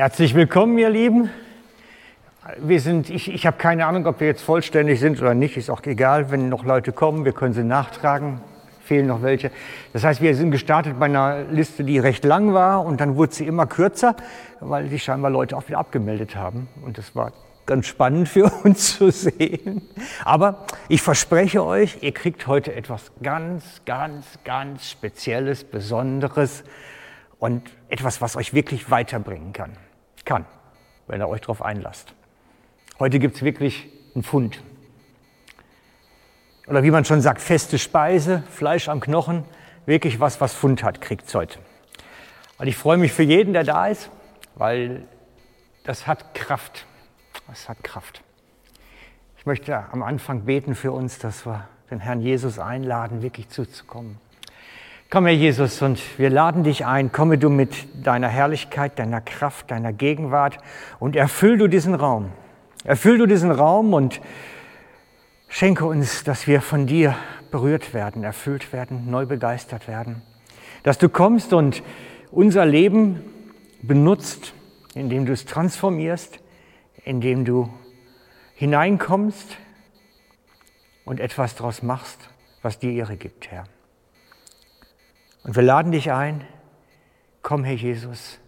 Herzlich 0.00 0.34
willkommen, 0.34 0.78
ihr 0.78 0.88
Lieben. 0.88 1.28
Wir 2.56 2.80
sind, 2.80 3.10
ich, 3.10 3.30
ich 3.30 3.46
habe 3.46 3.58
keine 3.58 3.84
Ahnung, 3.84 4.06
ob 4.06 4.20
wir 4.20 4.28
jetzt 4.28 4.40
vollständig 4.40 4.98
sind 4.98 5.20
oder 5.20 5.34
nicht, 5.34 5.58
ist 5.58 5.68
auch 5.68 5.82
egal. 5.82 6.30
Wenn 6.30 6.48
noch 6.48 6.64
Leute 6.64 6.92
kommen, 6.92 7.26
wir 7.26 7.32
können 7.32 7.52
sie 7.52 7.64
nachtragen, 7.64 8.40
fehlen 8.82 9.08
noch 9.08 9.20
welche. 9.20 9.50
Das 9.92 10.02
heißt, 10.02 10.22
wir 10.22 10.34
sind 10.34 10.52
gestartet 10.52 10.98
bei 10.98 11.04
einer 11.04 11.42
Liste, 11.50 11.84
die 11.84 11.98
recht 11.98 12.24
lang 12.24 12.54
war 12.54 12.82
und 12.86 12.98
dann 12.98 13.16
wurde 13.16 13.34
sie 13.34 13.46
immer 13.46 13.66
kürzer, 13.66 14.16
weil 14.60 14.88
sich 14.88 15.02
scheinbar 15.02 15.30
Leute 15.30 15.54
auch 15.54 15.68
wieder 15.68 15.76
abgemeldet 15.76 16.34
haben. 16.34 16.68
Und 16.82 16.96
das 16.96 17.14
war 17.14 17.34
ganz 17.66 17.84
spannend 17.84 18.26
für 18.26 18.50
uns 18.64 18.96
zu 18.96 19.10
sehen. 19.10 19.82
Aber 20.24 20.64
ich 20.88 21.02
verspreche 21.02 21.62
euch, 21.62 21.98
ihr 22.00 22.14
kriegt 22.14 22.46
heute 22.46 22.74
etwas 22.74 23.12
ganz, 23.22 23.82
ganz, 23.84 24.24
ganz 24.46 24.88
Spezielles, 24.88 25.62
Besonderes 25.62 26.64
und 27.38 27.70
etwas, 27.90 28.22
was 28.22 28.36
euch 28.36 28.54
wirklich 28.54 28.90
weiterbringen 28.90 29.52
kann. 29.52 29.72
Kann, 30.24 30.44
wenn 31.06 31.20
ihr 31.20 31.28
euch 31.28 31.40
darauf 31.40 31.62
einlasst. 31.62 32.14
Heute 32.98 33.18
gibt 33.18 33.36
es 33.36 33.42
wirklich 33.42 33.88
einen 34.14 34.22
Fund. 34.22 34.62
Oder 36.66 36.82
wie 36.82 36.90
man 36.90 37.04
schon 37.04 37.20
sagt, 37.20 37.40
feste 37.40 37.78
Speise, 37.78 38.44
Fleisch 38.50 38.88
am 38.88 39.00
Knochen, 39.00 39.44
wirklich 39.86 40.20
was, 40.20 40.40
was 40.40 40.54
Fund 40.54 40.82
hat, 40.82 41.00
kriegt 41.00 41.26
es 41.26 41.34
heute. 41.34 41.58
Und 42.58 42.66
ich 42.66 42.76
freue 42.76 42.98
mich 42.98 43.12
für 43.12 43.22
jeden, 43.22 43.54
der 43.54 43.64
da 43.64 43.86
ist, 43.86 44.10
weil 44.54 45.04
das 45.84 46.06
hat 46.06 46.34
Kraft. 46.34 46.86
Das 47.48 47.68
hat 47.68 47.82
Kraft. 47.82 48.22
Ich 49.38 49.46
möchte 49.46 49.76
am 49.90 50.02
Anfang 50.02 50.44
beten 50.44 50.74
für 50.74 50.92
uns, 50.92 51.18
dass 51.18 51.46
wir 51.46 51.66
den 51.90 51.98
Herrn 51.98 52.20
Jesus 52.20 52.58
einladen, 52.58 53.22
wirklich 53.22 53.48
zuzukommen. 53.48 54.18
Komm, 55.12 55.26
Herr 55.26 55.34
Jesus, 55.34 55.82
und 55.82 56.00
wir 56.20 56.30
laden 56.30 56.62
dich 56.62 56.86
ein. 56.86 57.10
Komme 57.10 57.36
du 57.36 57.50
mit 57.50 58.06
deiner 58.06 58.28
Herrlichkeit, 58.28 58.96
deiner 58.96 59.20
Kraft, 59.20 59.72
deiner 59.72 59.92
Gegenwart 59.92 60.58
und 61.00 61.16
erfüll 61.16 61.58
du 61.58 61.66
diesen 61.66 61.96
Raum. 61.96 62.30
Erfüll 62.84 63.18
du 63.18 63.26
diesen 63.26 63.50
Raum 63.50 63.92
und 63.92 64.20
schenke 65.48 65.84
uns, 65.84 66.22
dass 66.22 66.46
wir 66.46 66.60
von 66.60 66.86
dir 66.86 67.16
berührt 67.50 67.92
werden, 67.92 68.22
erfüllt 68.22 68.72
werden, 68.72 69.10
neu 69.10 69.26
begeistert 69.26 69.88
werden. 69.88 70.22
Dass 70.84 70.98
du 70.98 71.08
kommst 71.08 71.52
und 71.52 71.82
unser 72.30 72.64
Leben 72.64 73.20
benutzt, 73.82 74.54
indem 74.94 75.26
du 75.26 75.32
es 75.32 75.44
transformierst, 75.44 76.38
indem 77.04 77.44
du 77.44 77.68
hineinkommst 78.54 79.56
und 81.04 81.18
etwas 81.18 81.56
daraus 81.56 81.82
machst, 81.82 82.30
was 82.62 82.78
dir 82.78 82.92
Ehre 82.92 83.16
gibt, 83.16 83.50
Herr. 83.50 83.64
Und 85.42 85.56
wir 85.56 85.62
laden 85.62 85.92
dich 85.92 86.12
ein, 86.12 86.46
komm, 87.42 87.64
Herr 87.64 87.74
Jesus, 87.74 88.38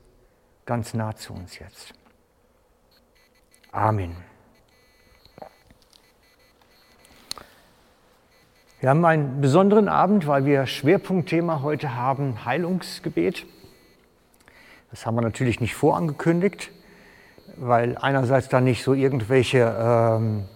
ganz 0.66 0.94
nah 0.94 1.16
zu 1.16 1.32
uns 1.32 1.58
jetzt. 1.58 1.94
Amen. 3.70 4.16
Wir 8.80 8.90
haben 8.90 9.04
einen 9.04 9.40
besonderen 9.40 9.88
Abend, 9.88 10.26
weil 10.26 10.44
wir 10.44 10.66
Schwerpunktthema 10.66 11.62
heute 11.62 11.94
haben, 11.94 12.44
Heilungsgebet. 12.44 13.46
Das 14.90 15.06
haben 15.06 15.14
wir 15.14 15.22
natürlich 15.22 15.60
nicht 15.60 15.74
vorangekündigt, 15.74 16.70
weil 17.56 17.96
einerseits 17.96 18.48
da 18.48 18.60
nicht 18.60 18.82
so 18.82 18.92
irgendwelche 18.92 19.74
ähm, 19.78 20.48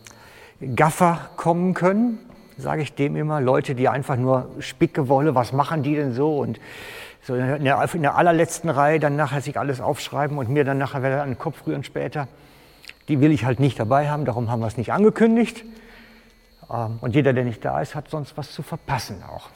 Gaffer 0.75 1.31
kommen 1.37 1.73
können, 1.73 2.19
sage 2.56 2.82
ich 2.82 2.94
dem 2.94 3.16
immer, 3.16 3.40
Leute, 3.40 3.74
die 3.74 3.88
einfach 3.88 4.16
nur 4.16 4.50
Spickewolle, 4.60 5.34
was 5.34 5.52
machen 5.52 5.82
die 5.82 5.94
denn 5.94 6.12
so? 6.12 6.38
Und 6.38 6.58
so 7.22 7.34
in 7.34 7.64
der, 7.64 7.94
in 7.94 8.02
der 8.02 8.14
allerletzten 8.14 8.70
Reihe 8.70 9.00
dann 9.00 9.16
nachher 9.16 9.40
sich 9.40 9.58
alles 9.58 9.80
aufschreiben 9.80 10.38
und 10.38 10.48
mir 10.48 10.64
dann 10.64 10.78
nachher 10.78 11.00
wieder 11.00 11.22
an 11.22 11.30
den 11.30 11.39
Kopf 11.39 11.66
rühren 11.66 11.83
später. 11.83 12.28
Die 13.08 13.20
will 13.20 13.33
ich 13.33 13.45
halt 13.45 13.61
nicht 13.61 13.78
dabei 13.78 14.08
haben, 14.08 14.24
darum 14.24 14.50
haben 14.50 14.61
wir 14.61 14.66
es 14.66 14.77
nicht 14.77 14.92
angekündigt. 14.92 15.64
Ähm, 16.70 16.98
und 17.00 17.14
jeder, 17.14 17.33
der 17.33 17.45
nicht 17.45 17.64
da 17.64 17.80
ist, 17.80 17.95
hat 17.95 18.08
sonst 18.11 18.36
was 18.36 18.52
zu 18.52 18.62
verpassen 18.62 19.22
auch. 19.28 19.50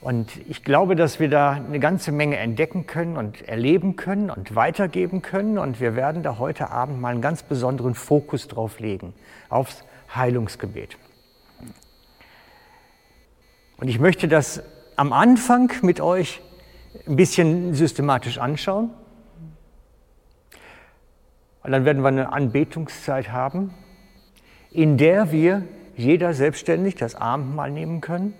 Und 0.00 0.30
ich 0.48 0.64
glaube, 0.64 0.96
dass 0.96 1.18
wir 1.18 1.30
da 1.30 1.52
eine 1.52 1.80
ganze 1.80 2.12
Menge 2.12 2.36
entdecken 2.36 2.86
können 2.86 3.16
und 3.16 3.48
erleben 3.48 3.96
können 3.96 4.28
und 4.28 4.54
weitergeben 4.54 5.22
können. 5.22 5.56
Und 5.56 5.80
wir 5.80 5.96
werden 5.96 6.22
da 6.22 6.38
heute 6.38 6.70
Abend 6.70 7.00
mal 7.00 7.12
einen 7.12 7.22
ganz 7.22 7.42
besonderen 7.42 7.94
Fokus 7.94 8.46
drauf 8.48 8.80
legen, 8.80 9.14
aufs 9.48 9.84
Heilungsgebet. 10.14 10.98
Und 13.76 13.88
ich 13.88 13.98
möchte 13.98 14.28
das 14.28 14.62
am 14.96 15.12
Anfang 15.12 15.72
mit 15.82 16.00
euch 16.00 16.40
ein 17.06 17.16
bisschen 17.16 17.74
systematisch 17.74 18.38
anschauen. 18.38 18.90
Und 21.62 21.72
dann 21.72 21.84
werden 21.84 22.02
wir 22.02 22.08
eine 22.08 22.32
Anbetungszeit 22.32 23.32
haben, 23.32 23.72
in 24.70 24.96
der 24.96 25.32
wir 25.32 25.62
jeder 25.96 26.34
selbstständig 26.34 26.94
das 26.94 27.14
Abendmahl 27.14 27.70
nehmen 27.70 28.00
können. 28.00 28.34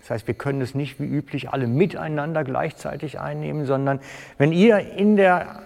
Das 0.00 0.10
heißt, 0.10 0.26
wir 0.26 0.34
können 0.34 0.60
es 0.60 0.74
nicht 0.74 1.00
wie 1.00 1.06
üblich 1.06 1.50
alle 1.50 1.66
miteinander 1.66 2.44
gleichzeitig 2.44 3.18
einnehmen, 3.20 3.66
sondern 3.66 4.00
wenn 4.36 4.52
ihr 4.52 4.78
in 4.78 5.16
der 5.16 5.62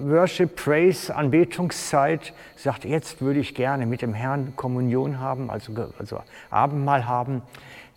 Worship, 0.00 0.56
Praise, 0.56 1.14
Anbetungszeit 1.14 2.32
sagt, 2.56 2.84
jetzt 2.84 3.20
würde 3.20 3.38
ich 3.38 3.54
gerne 3.54 3.86
mit 3.86 4.02
dem 4.02 4.14
Herrn 4.14 4.54
Kommunion 4.56 5.20
haben, 5.20 5.50
also, 5.50 5.72
also 5.98 6.20
Abendmahl 6.50 7.06
haben, 7.06 7.42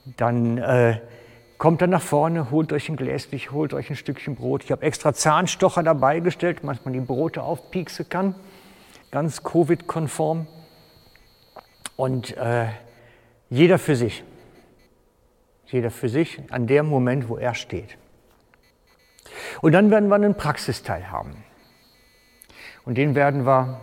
dann 0.06 0.58
äh, 0.58 1.00
kommt 1.58 1.82
dann 1.82 1.90
nach 1.90 2.02
vorne, 2.02 2.52
holt 2.52 2.74
euch 2.74 2.90
ein 2.90 2.96
Gläschen, 2.96 3.40
holt 3.52 3.74
euch 3.74 3.90
ein 3.90 3.96
Stückchen 3.96 4.36
Brot. 4.36 4.64
Ich 4.64 4.72
habe 4.72 4.82
extra 4.82 5.14
Zahnstocher 5.14 5.84
dabei 5.84 6.20
gestellt, 6.22 6.60
dass 6.64 6.86
man 6.86 6.94
die 6.94 7.00
Brote 7.02 7.44
aufpieksen 7.44 8.08
kann, 8.10 8.36
ganz 9.12 9.44
Covid-konform. 9.44 10.48
Und 11.96 12.38
äh, 12.38 12.68
jeder 13.50 13.78
für 13.78 13.96
sich. 13.96 14.24
Jeder 15.68 15.92
für 15.92 16.10
sich 16.10 16.42
an 16.50 16.66
dem 16.66 16.88
Moment, 16.88 17.30
wo 17.30 17.38
er 17.38 17.54
steht. 17.54 17.98
Und 19.62 19.74
dann 19.74 19.92
werden 19.92 20.10
wir 20.10 20.16
einen 20.16 20.36
Praxisteil 20.36 21.12
haben. 21.12 21.44
Und 22.86 22.98
den 22.98 23.16
werden 23.16 23.46
wir 23.46 23.80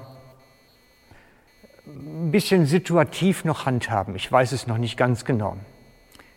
ein 1.86 2.30
bisschen 2.30 2.66
situativ 2.66 3.44
noch 3.44 3.66
handhaben. 3.66 4.16
Ich 4.16 4.30
weiß 4.30 4.52
es 4.52 4.66
noch 4.66 4.78
nicht 4.78 4.96
ganz 4.96 5.24
genau. 5.24 5.56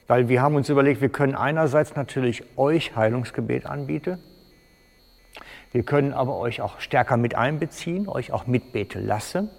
Weil 0.09 0.27
wir 0.27 0.41
haben 0.41 0.55
uns 0.55 0.69
überlegt, 0.69 1.01
wir 1.01 1.09
können 1.09 1.35
einerseits 1.35 1.95
natürlich 1.95 2.43
euch 2.57 2.95
Heilungsgebet 2.95 3.67
anbieten. 3.67 4.17
Wir 5.71 5.83
können 5.83 6.13
aber 6.13 6.37
euch 6.37 6.61
auch 6.61 6.79
stärker 6.79 7.15
mit 7.15 7.35
einbeziehen, 7.35 8.09
euch 8.09 8.31
auch 8.31 8.47
mitbeten 8.47 9.05
lassen. 9.05 9.51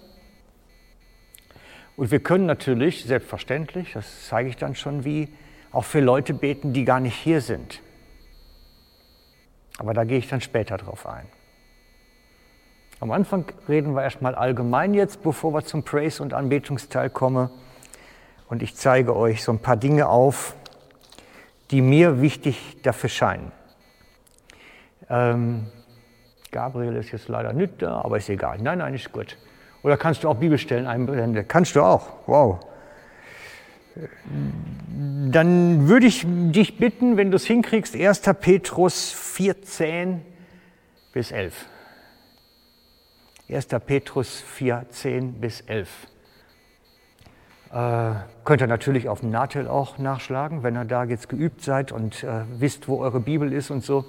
Und 1.95 2.11
wir 2.11 2.19
können 2.19 2.47
natürlich, 2.47 3.05
selbstverständlich, 3.05 3.93
das 3.93 4.27
zeige 4.27 4.49
ich 4.49 4.57
dann 4.57 4.75
schon 4.75 5.05
wie, 5.05 5.29
auch 5.71 5.85
für 5.85 6.01
Leute 6.01 6.33
beten, 6.33 6.73
die 6.73 6.83
gar 6.83 6.99
nicht 6.99 7.15
hier 7.15 7.39
sind. 7.39 7.81
Aber 9.77 9.93
da 9.93 10.03
gehe 10.03 10.17
ich 10.17 10.27
dann 10.27 10.41
später 10.41 10.75
drauf 10.75 11.07
ein. 11.07 11.27
Am 12.99 13.11
Anfang 13.11 13.45
reden 13.69 13.95
wir 13.95 14.03
erstmal 14.03 14.35
allgemein 14.35 14.93
jetzt, 14.93 15.23
bevor 15.23 15.53
wir 15.53 15.63
zum 15.63 15.83
Praise- 15.83 16.21
und 16.21 16.33
Anbetungsteil 16.33 17.09
kommen 17.09 17.49
und 18.51 18.61
ich 18.61 18.75
zeige 18.75 19.15
euch 19.15 19.43
so 19.43 19.53
ein 19.53 19.59
paar 19.59 19.77
Dinge 19.77 20.09
auf, 20.09 20.55
die 21.71 21.81
mir 21.81 22.21
wichtig 22.21 22.81
dafür 22.83 23.09
scheinen. 23.09 23.49
Ähm, 25.09 25.67
Gabriel 26.51 26.97
ist 26.97 27.13
jetzt 27.13 27.29
leider 27.29 27.53
nicht 27.53 27.81
da, 27.81 28.01
aber 28.01 28.17
ist 28.17 28.27
egal. 28.27 28.57
Nein, 28.61 28.79
nein, 28.79 28.93
ist 28.93 29.13
gut. 29.13 29.37
Oder 29.83 29.95
kannst 29.95 30.25
du 30.25 30.29
auch 30.29 30.35
Bibelstellen 30.35 30.85
einblenden? 30.85 31.47
Kannst 31.47 31.77
du 31.77 31.81
auch. 31.81 32.09
Wow. 32.27 32.59
Dann 35.29 35.87
würde 35.87 36.07
ich 36.07 36.25
dich 36.27 36.77
bitten, 36.77 37.15
wenn 37.15 37.31
du 37.31 37.37
es 37.37 37.45
hinkriegst, 37.45 37.95
1. 37.95 38.21
Petrus 38.41 39.13
14 39.13 40.25
bis 41.13 41.31
11. 41.31 41.53
1. 43.49 43.67
Petrus 43.85 44.41
4, 44.41 44.87
10 44.89 45.39
bis 45.39 45.61
11. 45.61 45.87
Äh, 47.73 48.11
könnt 48.43 48.61
ihr 48.61 48.67
natürlich 48.67 49.07
auf 49.07 49.21
dem 49.21 49.29
Natel 49.29 49.67
auch 49.67 49.97
nachschlagen, 49.97 50.61
wenn 50.61 50.75
ihr 50.75 50.83
da 50.83 51.05
jetzt 51.05 51.29
geübt 51.29 51.63
seid 51.63 51.93
und 51.93 52.23
äh, 52.23 52.41
wisst, 52.57 52.89
wo 52.89 52.99
eure 52.99 53.21
Bibel 53.21 53.53
ist 53.53 53.71
und 53.71 53.83
so, 53.83 54.03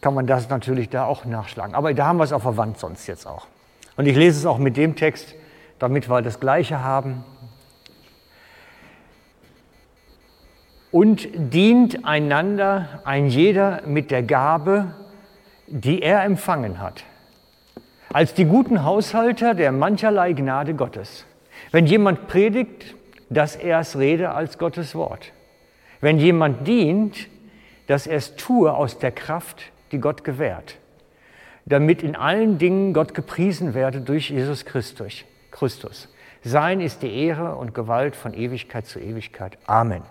kann 0.00 0.14
man 0.14 0.26
das 0.26 0.48
natürlich 0.48 0.88
da 0.88 1.04
auch 1.04 1.24
nachschlagen. 1.24 1.76
Aber 1.76 1.94
da 1.94 2.06
haben 2.06 2.16
wir 2.16 2.24
es 2.24 2.32
auf 2.32 2.42
der 2.42 2.56
Wand 2.56 2.78
sonst 2.78 3.06
jetzt 3.06 3.26
auch. 3.26 3.46
Und 3.96 4.06
ich 4.06 4.16
lese 4.16 4.38
es 4.38 4.46
auch 4.46 4.58
mit 4.58 4.76
dem 4.76 4.96
Text, 4.96 5.34
damit 5.78 6.10
wir 6.10 6.22
das 6.22 6.40
Gleiche 6.40 6.82
haben. 6.82 7.24
Und 10.90 11.28
dient 11.34 12.04
einander 12.04 13.00
ein 13.04 13.28
jeder 13.28 13.82
mit 13.86 14.10
der 14.10 14.22
Gabe, 14.22 14.94
die 15.68 16.02
er 16.02 16.24
empfangen 16.24 16.80
hat, 16.80 17.04
als 18.12 18.34
die 18.34 18.44
guten 18.44 18.82
Haushalter 18.82 19.54
der 19.54 19.72
mancherlei 19.72 20.32
Gnade 20.32 20.74
Gottes. 20.74 21.26
Wenn 21.72 21.86
jemand 21.86 22.28
predigt, 22.28 22.94
dass 23.30 23.56
er 23.56 23.80
es 23.80 23.98
rede 23.98 24.30
als 24.30 24.58
Gottes 24.58 24.94
Wort. 24.94 25.32
Wenn 26.00 26.18
jemand 26.18 26.66
dient, 26.66 27.28
dass 27.86 28.06
er 28.06 28.16
es 28.16 28.36
tue 28.36 28.72
aus 28.72 28.98
der 28.98 29.12
Kraft, 29.12 29.72
die 29.92 29.98
Gott 29.98 30.24
gewährt. 30.24 30.78
damit 31.66 32.02
in 32.02 32.14
allen 32.14 32.58
Dingen 32.58 32.94
Gott 32.94 33.12
gepriesen 33.12 33.74
werde 33.74 34.00
durch 34.00 34.30
Jesus 34.30 34.64
Christus. 34.64 35.24
Christus. 35.50 36.08
Sein 36.42 36.80
ist 36.80 37.02
die 37.02 37.12
Ehre 37.12 37.56
und 37.56 37.74
Gewalt 37.74 38.14
von 38.14 38.32
Ewigkeit 38.34 38.86
zu 38.86 39.00
Ewigkeit. 39.00 39.58
Amen. 39.66 40.02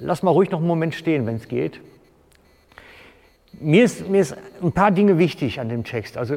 Lass 0.00 0.22
mal 0.22 0.32
ruhig 0.32 0.50
noch 0.50 0.58
einen 0.58 0.66
Moment 0.66 0.94
stehen, 0.94 1.26
wenn 1.26 1.36
es 1.36 1.46
geht. 1.46 1.80
Mir 3.60 3.84
ist, 3.84 4.08
mir 4.08 4.22
ist 4.22 4.36
ein 4.62 4.72
paar 4.72 4.90
Dinge 4.90 5.18
wichtig 5.18 5.60
an 5.60 5.68
dem 5.68 5.84
Text. 5.84 6.16
Also 6.16 6.36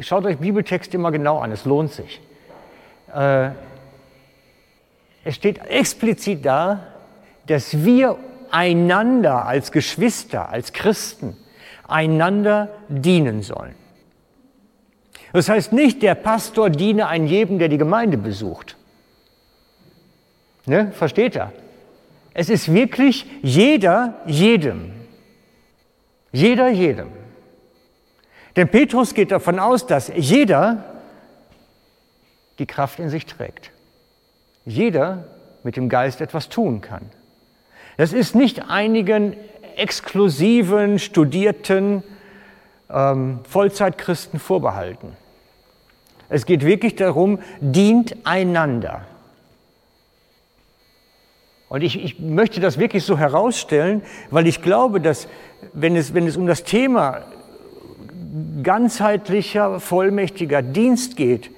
schaut 0.00 0.26
euch 0.26 0.38
Bibeltexte 0.38 0.96
immer 0.96 1.10
genau 1.10 1.38
an, 1.38 1.52
es 1.52 1.64
lohnt 1.64 1.92
sich. 1.92 2.20
Äh, 3.14 3.50
es 5.24 5.36
steht 5.36 5.58
explizit 5.66 6.44
da, 6.44 6.86
dass 7.46 7.84
wir 7.84 8.18
einander 8.50 9.46
als 9.46 9.72
Geschwister, 9.72 10.48
als 10.50 10.72
Christen, 10.72 11.36
einander 11.88 12.68
dienen 12.88 13.42
sollen. 13.42 13.74
Das 15.32 15.48
heißt 15.48 15.72
nicht, 15.72 16.02
der 16.02 16.14
Pastor 16.14 16.70
diene 16.70 17.08
einem 17.08 17.26
jedem, 17.26 17.58
der 17.58 17.68
die 17.68 17.78
Gemeinde 17.78 18.16
besucht. 18.16 18.76
Ne? 20.66 20.92
Versteht 20.92 21.36
er? 21.36 21.52
Es 22.32 22.48
ist 22.48 22.72
wirklich 22.72 23.26
jeder 23.42 24.14
jedem. 24.26 24.92
Jeder 26.32 26.68
jedem. 26.68 27.08
Denn 28.56 28.68
Petrus 28.68 29.14
geht 29.14 29.30
davon 29.30 29.58
aus, 29.58 29.86
dass 29.86 30.12
jeder 30.14 30.93
die 32.58 32.66
Kraft 32.66 32.98
in 32.98 33.08
sich 33.08 33.26
trägt. 33.26 33.70
Jeder 34.64 35.24
mit 35.62 35.76
dem 35.76 35.88
Geist 35.88 36.20
etwas 36.20 36.48
tun 36.48 36.80
kann. 36.80 37.02
Das 37.96 38.12
ist 38.12 38.34
nicht 38.34 38.68
einigen 38.68 39.36
exklusiven, 39.76 40.98
studierten 40.98 42.02
ähm, 42.90 43.40
Vollzeitkhristen 43.48 44.38
vorbehalten. 44.38 45.16
Es 46.28 46.46
geht 46.46 46.64
wirklich 46.64 46.96
darum, 46.96 47.38
dient 47.60 48.16
einander. 48.24 49.06
Und 51.68 51.82
ich, 51.82 52.02
ich, 52.02 52.20
möchte 52.20 52.60
das 52.60 52.78
wirklich 52.78 53.04
so 53.04 53.18
herausstellen, 53.18 54.02
weil 54.30 54.46
ich 54.46 54.62
glaube, 54.62 55.00
dass 55.00 55.28
wenn 55.72 55.96
es, 55.96 56.14
wenn 56.14 56.26
es 56.26 56.36
um 56.36 56.46
das 56.46 56.64
Thema 56.64 57.22
ganzheitlicher, 58.62 59.80
vollmächtiger 59.80 60.62
Dienst 60.62 61.16
geht, 61.16 61.50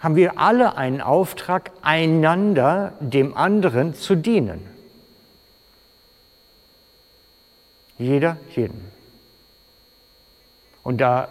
haben 0.00 0.16
wir 0.16 0.38
alle 0.38 0.76
einen 0.76 1.00
Auftrag, 1.00 1.70
einander 1.82 2.92
dem 3.00 3.36
anderen 3.36 3.94
zu 3.94 4.14
dienen. 4.14 4.60
Jeder, 7.98 8.36
jeden. 8.54 8.92
Und 10.82 11.00
da 11.00 11.28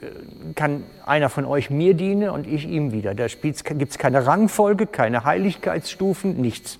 äh, 0.00 0.52
kann 0.54 0.84
einer 1.04 1.28
von 1.28 1.44
euch 1.44 1.70
mir 1.70 1.94
dienen 1.94 2.30
und 2.30 2.46
ich 2.46 2.66
ihm 2.66 2.92
wieder. 2.92 3.14
Da 3.14 3.26
gibt 3.26 3.62
es 3.90 3.98
keine 3.98 4.26
Rangfolge, 4.26 4.86
keine 4.86 5.24
Heiligkeitsstufen, 5.24 6.40
nichts. 6.40 6.78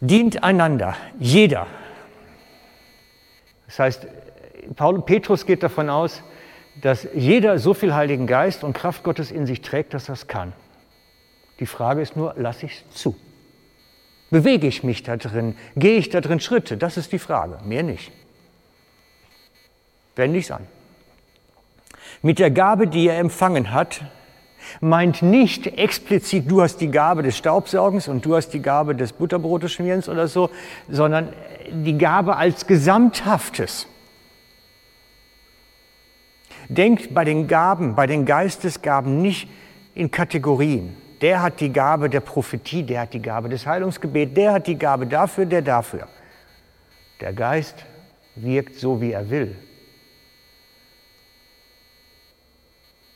Dient 0.00 0.42
einander, 0.42 0.96
jeder. 1.18 1.66
Das 3.66 3.78
heißt, 3.78 4.06
Paul, 4.76 5.00
Petrus 5.02 5.46
geht 5.46 5.62
davon 5.62 5.88
aus, 5.88 6.22
dass 6.80 7.06
jeder 7.14 7.58
so 7.58 7.74
viel 7.74 7.94
Heiligen 7.94 8.26
Geist 8.26 8.64
und 8.64 8.72
Kraft 8.72 9.04
Gottes 9.04 9.30
in 9.30 9.46
sich 9.46 9.60
trägt, 9.60 9.94
dass 9.94 10.06
das 10.06 10.26
kann. 10.26 10.52
Die 11.60 11.66
Frage 11.66 12.02
ist 12.02 12.16
nur, 12.16 12.34
lasse 12.36 12.66
ich 12.66 12.84
es 12.90 12.96
zu? 12.96 13.16
Bewege 14.30 14.66
ich 14.66 14.82
mich 14.82 15.02
da 15.02 15.16
drin? 15.16 15.56
Gehe 15.76 15.96
ich 15.96 16.08
da 16.08 16.20
drin 16.20 16.40
Schritte? 16.40 16.76
Das 16.76 16.96
ist 16.96 17.12
die 17.12 17.18
Frage, 17.18 17.58
mehr 17.64 17.82
nicht. 17.82 18.10
Wende 20.16 20.38
ich 20.38 20.46
es 20.46 20.50
an. 20.50 20.66
Mit 22.22 22.38
der 22.38 22.50
Gabe, 22.50 22.86
die 22.86 23.08
er 23.08 23.18
empfangen 23.18 23.70
hat, 23.70 24.02
meint 24.80 25.22
nicht 25.22 25.66
explizit, 25.66 26.50
du 26.50 26.62
hast 26.62 26.78
die 26.78 26.90
Gabe 26.90 27.22
des 27.22 27.36
Staubsaugens 27.36 28.08
und 28.08 28.24
du 28.24 28.34
hast 28.34 28.50
die 28.50 28.62
Gabe 28.62 28.94
des 28.94 29.12
Butterbroteschmierens 29.12 30.08
oder 30.08 30.26
so, 30.26 30.50
sondern 30.88 31.32
die 31.70 31.98
Gabe 31.98 32.36
als 32.36 32.66
Gesamthaftes. 32.66 33.86
Denkt 36.74 37.14
bei 37.14 37.24
den 37.24 37.46
Gaben, 37.46 37.94
bei 37.94 38.06
den 38.06 38.24
Geistesgaben 38.24 39.22
nicht 39.22 39.48
in 39.94 40.10
Kategorien. 40.10 40.96
Der 41.20 41.40
hat 41.42 41.60
die 41.60 41.72
Gabe 41.72 42.10
der 42.10 42.20
Prophetie, 42.20 42.82
der 42.82 43.02
hat 43.02 43.14
die 43.14 43.22
Gabe 43.22 43.48
des 43.48 43.66
Heilungsgebets, 43.66 44.34
der 44.34 44.52
hat 44.52 44.66
die 44.66 44.76
Gabe 44.76 45.06
dafür, 45.06 45.46
der 45.46 45.62
dafür. 45.62 46.08
Der 47.20 47.32
Geist 47.32 47.86
wirkt 48.34 48.74
so, 48.74 49.00
wie 49.00 49.12
er 49.12 49.30
will. 49.30 49.56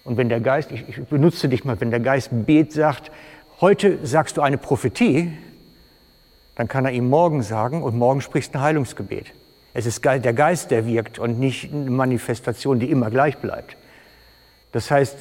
Und 0.05 0.16
wenn 0.16 0.28
der 0.28 0.40
Geist, 0.40 0.72
ich, 0.72 0.88
ich 0.88 1.05
benutze 1.05 1.49
dich 1.49 1.64
mal, 1.64 1.81
wenn 1.81 1.90
der 1.90 2.00
Geist 2.00 2.31
bet 2.32 2.72
sagt, 2.72 3.10
heute 3.60 4.06
sagst 4.06 4.37
du 4.37 4.40
eine 4.40 4.56
Prophetie, 4.56 5.37
dann 6.55 6.69
kann 6.69 6.84
er 6.84 6.93
ihm 6.93 7.08
morgen 7.08 7.43
sagen 7.43 7.82
und 7.82 7.96
morgen 7.96 8.20
sprichst 8.20 8.55
ein 8.55 8.62
Heilungsgebet. 8.62 9.34
Es 9.79 9.87
ist 9.87 10.05
der 10.05 10.33
Geist, 10.33 10.73
der 10.73 10.87
wirkt 10.87 11.21
und 11.21 11.39
nicht 11.39 11.73
eine 11.73 11.89
Manifestation, 11.89 12.81
die 12.81 12.91
immer 12.91 13.11
gleich 13.11 13.39
bleibt. 13.39 13.77
Das 14.73 14.91
heißt, 14.91 15.17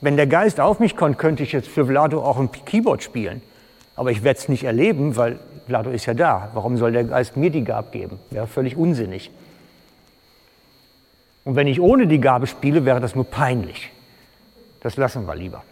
wenn 0.00 0.16
der 0.16 0.26
Geist 0.26 0.58
auf 0.58 0.80
mich 0.80 0.96
kommt, 0.96 1.18
könnte 1.18 1.44
ich 1.44 1.52
jetzt 1.52 1.68
für 1.68 1.86
Vlado 1.86 2.20
auch 2.20 2.36
ein 2.36 2.50
Keyboard 2.50 3.04
spielen. 3.04 3.42
Aber 3.94 4.10
ich 4.10 4.24
werde 4.24 4.40
es 4.40 4.48
nicht 4.48 4.64
erleben, 4.64 5.14
weil 5.14 5.38
Vlado 5.68 5.90
ist 5.90 6.04
ja 6.06 6.14
da. 6.14 6.50
Warum 6.52 6.76
soll 6.76 6.90
der 6.90 7.04
Geist 7.04 7.36
mir 7.36 7.50
die 7.50 7.62
Gabe 7.62 7.92
geben? 7.92 8.18
Wäre 8.30 8.48
völlig 8.48 8.76
unsinnig. 8.76 9.30
Und 11.44 11.54
wenn 11.54 11.68
ich 11.68 11.80
ohne 11.80 12.08
die 12.08 12.20
Gabe 12.20 12.48
spiele, 12.48 12.84
wäre 12.84 12.98
das 12.98 13.14
nur 13.14 13.30
peinlich. 13.30 13.92
Das 14.80 14.96
lassen 14.96 15.28
wir 15.28 15.36
lieber. 15.36 15.62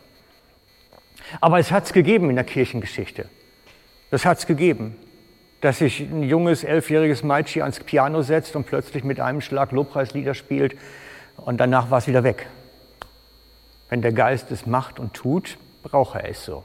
Aber 1.41 1.59
es 1.59 1.73
hat 1.73 1.87
es 1.87 1.93
gegeben 1.93 2.31
in 2.31 2.37
der 2.37 2.45
Kirchengeschichte. 2.45 3.29
Das 4.13 4.25
hat 4.25 4.39
es 4.39 4.47
gegeben 4.47 4.95
dass 5.65 5.79
sich 5.79 6.01
ein 6.01 6.23
junges, 6.23 6.63
elfjähriges 6.63 7.23
Mädchen 7.23 7.63
ans 7.63 7.81
Piano 7.81 8.21
setzt 8.21 8.55
und 8.55 8.67
plötzlich 8.67 9.03
mit 9.03 9.19
einem 9.19 9.41
Schlag 9.41 9.73
Lobpreislieder 9.73 10.35
spielt 10.35 10.77
und 11.37 11.59
danach 11.59 11.91
war 11.91 11.97
es 11.97 12.07
wieder 12.07 12.23
weg. 12.23 12.51
Wenn 13.89 14.03
der 14.03 14.13
Geist 14.13 14.51
es 14.51 14.67
macht 14.67 15.01
und 15.01 15.15
tut, 15.15 15.57
braucht 15.83 16.17
er 16.17 16.29
es 16.29 16.45
so. 16.45 16.65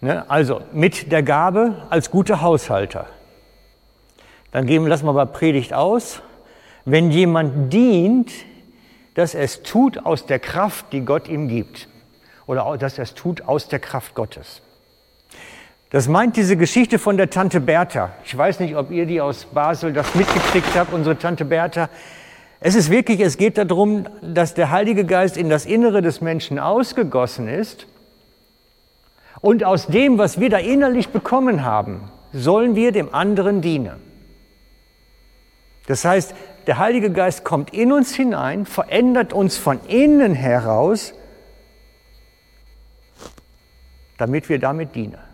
Ne? 0.00 0.28
Also 0.28 0.62
mit 0.72 1.12
der 1.12 1.22
Gabe 1.22 1.86
als 1.88 2.10
guter 2.10 2.40
Haushalter. 2.40 3.06
Dann 4.50 4.66
geben, 4.66 4.88
lassen 4.88 5.06
wir 5.06 5.10
aber 5.10 5.26
Predigt 5.26 5.72
aus. 5.72 6.20
Wenn 6.84 7.12
jemand 7.12 7.72
dient, 7.72 8.32
dass 9.14 9.36
er 9.36 9.44
es 9.44 9.62
tut 9.62 10.04
aus 10.04 10.26
der 10.26 10.40
Kraft, 10.40 10.92
die 10.92 11.02
Gott 11.02 11.28
ihm 11.28 11.46
gibt. 11.46 11.88
Oder 12.46 12.76
dass 12.76 12.98
er 12.98 13.04
es 13.04 13.14
tut 13.14 13.42
aus 13.42 13.68
der 13.68 13.78
Kraft 13.78 14.16
Gottes. 14.16 14.62
Das 15.94 16.08
meint 16.08 16.36
diese 16.36 16.56
Geschichte 16.56 16.98
von 16.98 17.16
der 17.16 17.30
Tante 17.30 17.60
Bertha. 17.60 18.10
Ich 18.24 18.36
weiß 18.36 18.58
nicht, 18.58 18.74
ob 18.74 18.90
ihr 18.90 19.06
die 19.06 19.20
aus 19.20 19.44
Basel 19.44 19.92
das 19.92 20.12
mitgekriegt 20.16 20.74
habt, 20.74 20.92
unsere 20.92 21.16
Tante 21.16 21.44
Bertha. 21.44 21.88
Es 22.58 22.74
ist 22.74 22.90
wirklich, 22.90 23.20
es 23.20 23.36
geht 23.36 23.58
darum, 23.58 24.08
dass 24.20 24.54
der 24.54 24.72
Heilige 24.72 25.04
Geist 25.04 25.36
in 25.36 25.48
das 25.48 25.66
Innere 25.66 26.02
des 26.02 26.20
Menschen 26.20 26.58
ausgegossen 26.58 27.46
ist. 27.46 27.86
Und 29.40 29.62
aus 29.62 29.86
dem, 29.86 30.18
was 30.18 30.40
wir 30.40 30.50
da 30.50 30.58
innerlich 30.58 31.10
bekommen 31.10 31.64
haben, 31.64 32.10
sollen 32.32 32.74
wir 32.74 32.90
dem 32.90 33.14
anderen 33.14 33.60
dienen. 33.60 34.02
Das 35.86 36.04
heißt, 36.04 36.34
der 36.66 36.78
Heilige 36.78 37.12
Geist 37.12 37.44
kommt 37.44 37.72
in 37.72 37.92
uns 37.92 38.12
hinein, 38.12 38.66
verändert 38.66 39.32
uns 39.32 39.58
von 39.58 39.78
innen 39.86 40.34
heraus, 40.34 41.14
damit 44.18 44.48
wir 44.48 44.58
damit 44.58 44.96
dienen. 44.96 45.33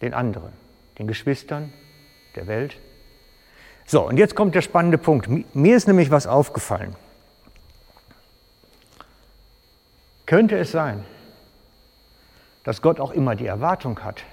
Den 0.00 0.14
anderen, 0.14 0.52
den 0.98 1.06
Geschwistern, 1.06 1.72
der 2.36 2.46
Welt. 2.46 2.76
So, 3.86 4.06
und 4.06 4.18
jetzt 4.18 4.34
kommt 4.34 4.54
der 4.54 4.62
spannende 4.62 4.98
Punkt. 4.98 5.28
Mir 5.54 5.76
ist 5.76 5.86
nämlich 5.86 6.10
was 6.10 6.26
aufgefallen. 6.26 6.94
Könnte 10.26 10.58
es 10.58 10.70
sein, 10.70 11.04
dass 12.64 12.82
Gott 12.82 13.00
auch 13.00 13.12
immer 13.12 13.34
die 13.34 13.46
Erwartung 13.46 14.00
hat, 14.00 14.24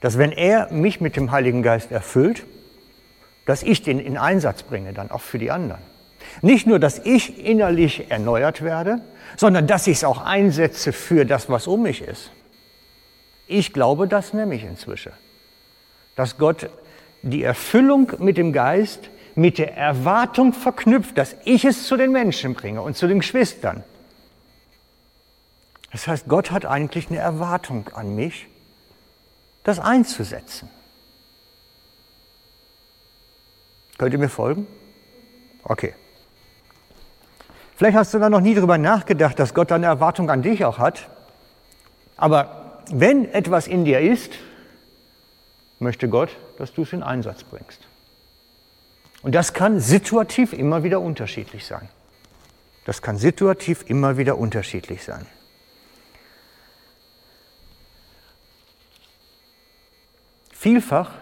dass 0.00 0.16
wenn 0.16 0.30
er 0.30 0.70
mich 0.70 1.00
mit 1.00 1.16
dem 1.16 1.32
Heiligen 1.32 1.64
Geist 1.64 1.90
erfüllt, 1.90 2.46
dass 3.44 3.64
ich 3.64 3.82
den 3.82 3.98
in 3.98 4.16
Einsatz 4.16 4.62
bringe, 4.62 4.92
dann 4.92 5.10
auch 5.10 5.22
für 5.22 5.38
die 5.38 5.50
anderen. 5.50 5.82
Nicht 6.42 6.66
nur, 6.66 6.78
dass 6.78 7.00
ich 7.00 7.44
innerlich 7.44 8.10
erneuert 8.10 8.62
werde, 8.62 9.00
sondern 9.36 9.66
dass 9.66 9.86
ich 9.86 9.98
es 9.98 10.04
auch 10.04 10.24
einsetze 10.24 10.92
für 10.92 11.24
das, 11.24 11.48
was 11.48 11.66
um 11.66 11.82
mich 11.82 12.02
ist. 12.02 12.30
Ich 13.48 13.72
glaube 13.72 14.06
das 14.06 14.34
nämlich 14.34 14.62
inzwischen, 14.62 15.12
dass 16.16 16.36
Gott 16.36 16.70
die 17.22 17.42
Erfüllung 17.42 18.12
mit 18.18 18.36
dem 18.36 18.52
Geist 18.52 19.10
mit 19.34 19.58
der 19.58 19.76
Erwartung 19.76 20.52
verknüpft, 20.52 21.16
dass 21.16 21.36
ich 21.44 21.64
es 21.64 21.86
zu 21.86 21.96
den 21.96 22.12
Menschen 22.12 22.54
bringe 22.54 22.82
und 22.82 22.96
zu 22.96 23.06
den 23.06 23.20
Geschwistern. 23.20 23.84
Das 25.92 26.06
heißt, 26.06 26.28
Gott 26.28 26.50
hat 26.50 26.66
eigentlich 26.66 27.08
eine 27.08 27.18
Erwartung 27.18 27.88
an 27.94 28.14
mich, 28.14 28.48
das 29.62 29.78
einzusetzen. 29.78 30.68
Könnt 33.96 34.12
ihr 34.12 34.18
mir 34.18 34.28
folgen? 34.28 34.66
Okay. 35.62 35.94
Vielleicht 37.76 37.96
hast 37.96 38.12
du 38.12 38.18
da 38.18 38.28
noch 38.28 38.40
nie 38.40 38.56
drüber 38.56 38.76
nachgedacht, 38.76 39.38
dass 39.38 39.54
Gott 39.54 39.70
eine 39.70 39.86
Erwartung 39.86 40.30
an 40.30 40.42
dich 40.42 40.64
auch 40.64 40.78
hat. 40.78 41.08
Aber 42.16 42.57
wenn 42.92 43.32
etwas 43.32 43.66
in 43.66 43.84
dir 43.84 44.00
ist, 44.00 44.32
möchte 45.78 46.08
Gott, 46.08 46.36
dass 46.58 46.72
du 46.72 46.82
es 46.82 46.92
in 46.92 47.02
Einsatz 47.02 47.44
bringst. 47.44 47.80
Und 49.22 49.34
das 49.34 49.52
kann 49.52 49.80
situativ 49.80 50.52
immer 50.52 50.82
wieder 50.84 51.00
unterschiedlich 51.00 51.66
sein. 51.66 51.88
Das 52.84 53.02
kann 53.02 53.18
situativ 53.18 53.84
immer 53.88 54.16
wieder 54.16 54.38
unterschiedlich 54.38 55.04
sein. 55.04 55.26
Vielfach, 60.50 61.12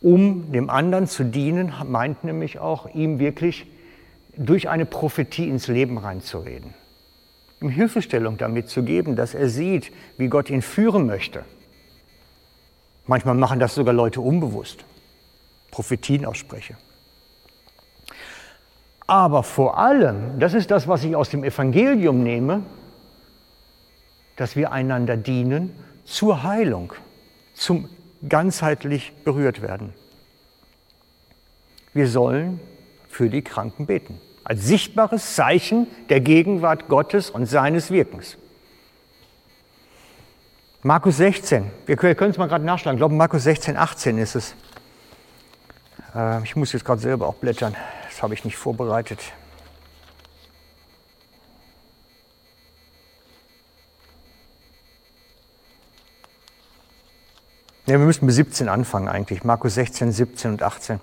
um 0.00 0.52
dem 0.52 0.70
anderen 0.70 1.06
zu 1.06 1.24
dienen, 1.24 1.72
meint 1.86 2.24
nämlich 2.24 2.58
auch, 2.58 2.92
ihm 2.94 3.18
wirklich 3.18 3.66
durch 4.36 4.68
eine 4.68 4.86
Prophetie 4.86 5.48
ins 5.48 5.68
Leben 5.68 5.98
reinzureden. 5.98 6.74
Ihm 7.60 7.68
Hilfestellung 7.68 8.36
damit 8.36 8.68
zu 8.68 8.82
geben, 8.82 9.16
dass 9.16 9.34
er 9.34 9.48
sieht, 9.48 9.92
wie 10.18 10.28
Gott 10.28 10.50
ihn 10.50 10.62
führen 10.62 11.06
möchte. 11.06 11.44
Manchmal 13.06 13.34
machen 13.34 13.58
das 13.58 13.74
sogar 13.74 13.94
Leute 13.94 14.20
unbewusst. 14.20 14.84
Prophetien 15.70 16.24
ausspreche. 16.24 16.76
Aber 19.06 19.42
vor 19.42 19.78
allem, 19.78 20.38
das 20.38 20.54
ist 20.54 20.70
das, 20.70 20.88
was 20.88 21.04
ich 21.04 21.14
aus 21.14 21.28
dem 21.28 21.44
Evangelium 21.44 22.22
nehme, 22.22 22.62
dass 24.36 24.56
wir 24.56 24.72
einander 24.72 25.16
dienen 25.16 25.72
zur 26.04 26.42
Heilung 26.42 26.92
zum 27.54 27.88
ganzheitlich 28.28 29.12
berührt 29.24 29.62
werden. 29.62 29.92
Wir 31.92 32.08
sollen 32.08 32.60
für 33.08 33.28
die 33.28 33.42
Kranken 33.42 33.86
beten, 33.86 34.20
als 34.44 34.66
sichtbares 34.66 35.34
Zeichen 35.34 35.86
der 36.10 36.20
Gegenwart 36.20 36.88
Gottes 36.88 37.30
und 37.30 37.46
seines 37.46 37.90
Wirkens. 37.90 38.36
Markus 40.82 41.16
16, 41.16 41.70
wir 41.86 41.96
können 41.96 42.30
es 42.30 42.36
mal 42.36 42.46
gerade 42.46 42.64
nachschlagen, 42.64 42.98
ich 42.98 43.00
glaube 43.00 43.14
Markus 43.14 43.44
16, 43.44 43.78
18 43.78 44.18
ist 44.18 44.34
es. 44.34 44.54
Äh, 46.14 46.44
ich 46.44 46.56
muss 46.56 46.72
jetzt 46.74 46.84
gerade 46.84 47.00
selber 47.00 47.26
auch 47.26 47.36
blättern, 47.36 47.74
das 48.04 48.22
habe 48.22 48.34
ich 48.34 48.44
nicht 48.44 48.56
vorbereitet. 48.56 49.18
Ja, 57.86 57.98
wir 57.98 58.06
müssen 58.06 58.24
mit 58.24 58.34
17 58.34 58.68
anfangen 58.70 59.08
eigentlich. 59.08 59.44
Markus 59.44 59.74
16, 59.74 60.10
17 60.10 60.52
und 60.52 60.62
18. 60.62 61.00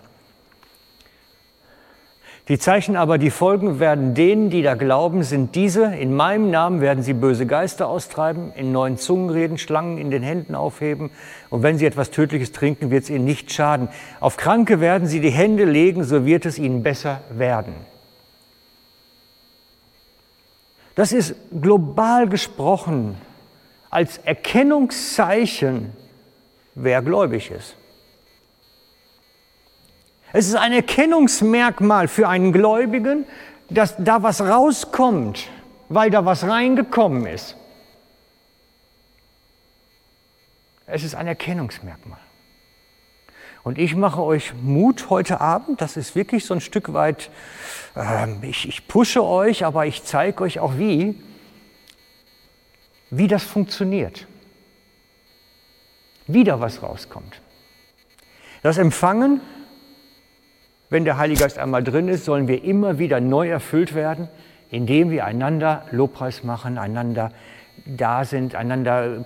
Die 2.48 2.58
Zeichen 2.58 2.96
aber, 2.96 3.18
die 3.18 3.30
folgen, 3.30 3.80
werden 3.80 4.14
denen, 4.14 4.50
die 4.50 4.64
da 4.64 4.74
glauben, 4.74 5.24
sind 5.24 5.56
diese. 5.56 5.86
In 5.96 6.16
meinem 6.16 6.50
Namen 6.50 6.82
werden 6.82 7.04
sie 7.04 7.14
böse 7.14 7.46
Geister 7.46 7.88
austreiben, 7.88 8.52
in 8.56 8.72
neuen 8.72 8.98
Zungen 8.98 9.30
reden, 9.30 9.58
Schlangen 9.58 9.98
in 9.98 10.10
den 10.10 10.24
Händen 10.24 10.56
aufheben. 10.56 11.12
Und 11.50 11.64
wenn 11.64 11.78
sie 11.78 11.86
etwas 11.86 12.10
Tödliches 12.10 12.52
trinken, 12.52 12.90
wird 12.90 13.04
es 13.04 13.10
ihnen 13.10 13.26
nicht 13.26 13.54
schaden. 13.54 13.90
Auf 14.20 14.38
Kranke 14.38 14.80
werden 14.80 15.08
sie 15.08 15.20
die 15.20 15.30
Hände 15.30 15.66
legen, 15.66 16.04
so 16.04 16.26
wird 16.26 16.46
es 16.46 16.58
ihnen 16.58 16.84
besser 16.84 17.22
werden. 17.30 17.74
Das 20.96 21.14
ist 21.14 21.36
global 21.62 22.28
gesprochen 22.28 23.16
als 23.90 24.18
Erkennungszeichen 24.18 25.94
wer 26.76 27.02
gläubig 27.02 27.52
ist. 27.52 27.76
Es 30.34 30.48
ist 30.48 30.56
ein 30.56 30.72
Erkennungsmerkmal 30.72 32.08
für 32.08 32.28
einen 32.28 32.54
Gläubigen, 32.54 33.26
dass 33.70 33.96
da 33.98 34.24
was 34.24 34.42
rauskommt, 34.42 35.50
weil 35.90 36.10
da 36.10 36.26
was 36.26 36.44
reingekommen 36.44 37.26
ist. 37.26 37.56
Es 40.86 41.04
ist 41.04 41.16
ein 41.16 41.28
Erkennungsmerkmal. 41.28 42.20
Und 43.64 43.78
ich 43.78 43.96
mache 43.96 44.24
euch 44.24 44.54
Mut 44.62 45.10
heute 45.10 45.40
Abend, 45.40 45.82
das 45.82 45.96
ist 45.96 46.16
wirklich 46.16 46.46
so 46.46 46.54
ein 46.54 46.62
Stück 46.62 46.94
weit, 46.94 47.30
äh, 47.96 48.28
ich, 48.42 48.68
ich 48.68 48.88
pushe 48.88 49.24
euch, 49.24 49.64
aber 49.66 49.86
ich 49.86 50.04
zeige 50.04 50.44
euch 50.44 50.60
auch 50.60 50.78
wie, 50.78 51.22
wie 53.12 53.28
das 53.28 53.44
funktioniert 53.44 54.28
wieder 56.34 56.60
was 56.60 56.84
rauskommt. 56.84 57.42
Das 58.64 58.78
Empfangen, 58.78 59.42
wenn 60.92 61.06
der 61.06 61.18
Heilige 61.18 61.40
Geist 61.40 61.58
einmal 61.58 61.84
drin 61.84 62.10
ist, 62.10 62.26
sollen 62.26 62.50
wir 62.50 62.64
immer 62.66 63.00
wieder 63.00 63.22
neu 63.22 63.50
erfüllt 63.50 63.96
werden, 63.96 64.28
indem 64.70 65.10
wir 65.10 65.26
einander 65.26 65.86
Lobpreis 65.92 66.44
machen, 66.44 66.78
einander 66.78 67.32
da 67.86 68.26
sind, 68.26 68.56
einander. 68.56 69.26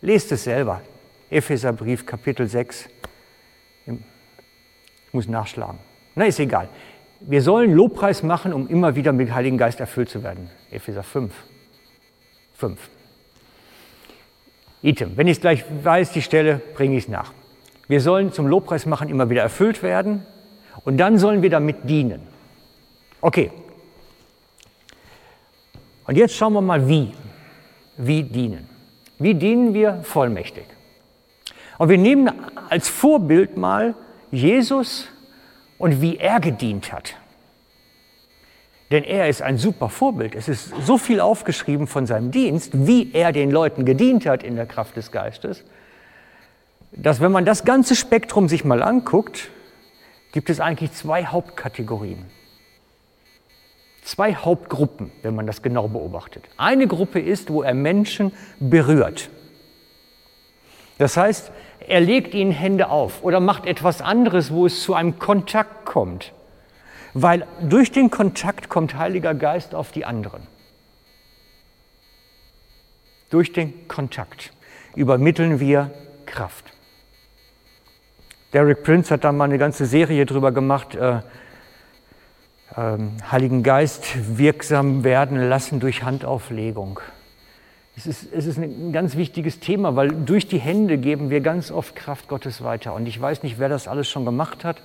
Lest 0.00 0.32
es 0.32 0.42
selber. 0.42 0.82
Epheserbrief, 1.30 2.04
Kapitel 2.04 2.48
6. 2.48 2.88
Ich 3.86 3.94
muss 5.12 5.28
nachschlagen. 5.28 5.78
Na, 6.16 6.24
ist 6.24 6.40
egal. 6.40 6.68
Wir 7.20 7.40
sollen 7.40 7.72
Lobpreis 7.72 8.24
machen, 8.24 8.52
um 8.52 8.66
immer 8.66 8.96
wieder 8.96 9.12
mit 9.12 9.28
dem 9.28 9.34
Heiligen 9.36 9.56
Geist 9.56 9.78
erfüllt 9.78 10.08
zu 10.10 10.24
werden. 10.24 10.50
Epheser 10.72 11.04
5. 11.04 11.32
5. 12.54 12.90
Item. 14.82 15.16
Wenn 15.16 15.28
ich 15.28 15.36
es 15.36 15.40
gleich 15.40 15.64
weiß, 15.84 16.10
die 16.10 16.22
Stelle, 16.22 16.60
bringe 16.74 16.96
ich 16.96 17.04
es 17.04 17.08
nach. 17.08 17.32
Wir 17.88 18.00
sollen 18.00 18.32
zum 18.32 18.46
Lobpreis 18.46 18.86
machen 18.86 19.08
immer 19.08 19.30
wieder 19.30 19.42
erfüllt 19.42 19.82
werden 19.82 20.26
und 20.84 20.98
dann 20.98 21.18
sollen 21.18 21.42
wir 21.42 21.50
damit 21.50 21.88
dienen. 21.88 22.20
Okay. 23.20 23.50
Und 26.06 26.16
jetzt 26.16 26.36
schauen 26.36 26.52
wir 26.52 26.60
mal, 26.60 26.88
wie. 26.88 27.12
Wie 27.96 28.22
dienen. 28.22 28.68
Wie 29.18 29.34
dienen 29.34 29.74
wir 29.74 30.02
vollmächtig? 30.04 30.64
Und 31.78 31.88
wir 31.88 31.98
nehmen 31.98 32.30
als 32.68 32.88
Vorbild 32.88 33.56
mal 33.56 33.94
Jesus 34.30 35.08
und 35.78 36.00
wie 36.00 36.18
er 36.18 36.40
gedient 36.40 36.92
hat. 36.92 37.16
Denn 38.90 39.04
er 39.04 39.28
ist 39.28 39.42
ein 39.42 39.58
super 39.58 39.88
Vorbild. 39.88 40.34
Es 40.34 40.48
ist 40.48 40.72
so 40.84 40.98
viel 40.98 41.20
aufgeschrieben 41.20 41.86
von 41.86 42.06
seinem 42.06 42.30
Dienst, 42.30 42.86
wie 42.86 43.12
er 43.12 43.32
den 43.32 43.50
Leuten 43.50 43.84
gedient 43.84 44.26
hat 44.26 44.42
in 44.42 44.56
der 44.56 44.66
Kraft 44.66 44.96
des 44.96 45.12
Geistes, 45.12 45.64
dass 46.92 47.20
wenn 47.20 47.32
man 47.32 47.44
das 47.44 47.64
ganze 47.64 47.94
Spektrum 47.94 48.48
sich 48.48 48.64
mal 48.64 48.82
anguckt, 48.82 49.50
gibt 50.32 50.50
es 50.50 50.60
eigentlich 50.60 50.92
zwei 50.92 51.24
Hauptkategorien. 51.26 52.24
Zwei 54.02 54.34
Hauptgruppen, 54.34 55.12
wenn 55.22 55.34
man 55.34 55.46
das 55.46 55.62
genau 55.62 55.88
beobachtet. 55.88 56.44
Eine 56.56 56.86
Gruppe 56.86 57.20
ist, 57.20 57.50
wo 57.50 57.62
er 57.62 57.74
Menschen 57.74 58.32
berührt. 58.58 59.28
Das 60.96 61.16
heißt, 61.16 61.52
er 61.86 62.00
legt 62.00 62.34
ihnen 62.34 62.50
Hände 62.50 62.88
auf 62.88 63.22
oder 63.22 63.40
macht 63.40 63.66
etwas 63.66 64.00
anderes, 64.00 64.50
wo 64.50 64.66
es 64.66 64.82
zu 64.82 64.94
einem 64.94 65.18
Kontakt 65.18 65.84
kommt 65.84 66.32
weil 67.14 67.46
durch 67.62 67.90
den 67.90 68.10
Kontakt 68.10 68.68
kommt 68.68 68.94
Heiliger 68.94 69.34
Geist 69.34 69.74
auf 69.74 69.92
die 69.92 70.04
anderen. 70.04 70.46
Durch 73.30 73.52
den 73.52 73.88
Kontakt 73.88 74.52
übermitteln 74.94 75.60
wir 75.60 75.90
Kraft. 76.26 76.64
Derek 78.52 78.82
Prince 78.82 79.12
hat 79.12 79.24
da 79.24 79.32
mal 79.32 79.44
eine 79.44 79.58
ganze 79.58 79.84
Serie 79.84 80.24
drüber 80.24 80.52
gemacht, 80.52 80.94
äh, 80.94 81.18
äh, 81.18 81.20
Heiligen 83.30 83.62
Geist 83.62 84.38
wirksam 84.38 85.04
werden 85.04 85.48
lassen 85.50 85.80
durch 85.80 86.02
Handauflegung. 86.02 87.00
Es 87.94 88.06
ist, 88.06 88.32
es 88.32 88.46
ist 88.46 88.58
ein 88.58 88.92
ganz 88.92 89.16
wichtiges 89.16 89.60
Thema, 89.60 89.96
weil 89.96 90.08
durch 90.08 90.46
die 90.46 90.58
Hände 90.58 90.96
geben 90.96 91.28
wir 91.28 91.40
ganz 91.40 91.70
oft 91.70 91.94
Kraft 91.94 92.28
Gottes 92.28 92.64
weiter. 92.64 92.94
Und 92.94 93.06
ich 93.06 93.20
weiß 93.20 93.42
nicht, 93.42 93.58
wer 93.58 93.68
das 93.68 93.86
alles 93.86 94.08
schon 94.08 94.24
gemacht 94.24 94.64
hat. 94.64 94.80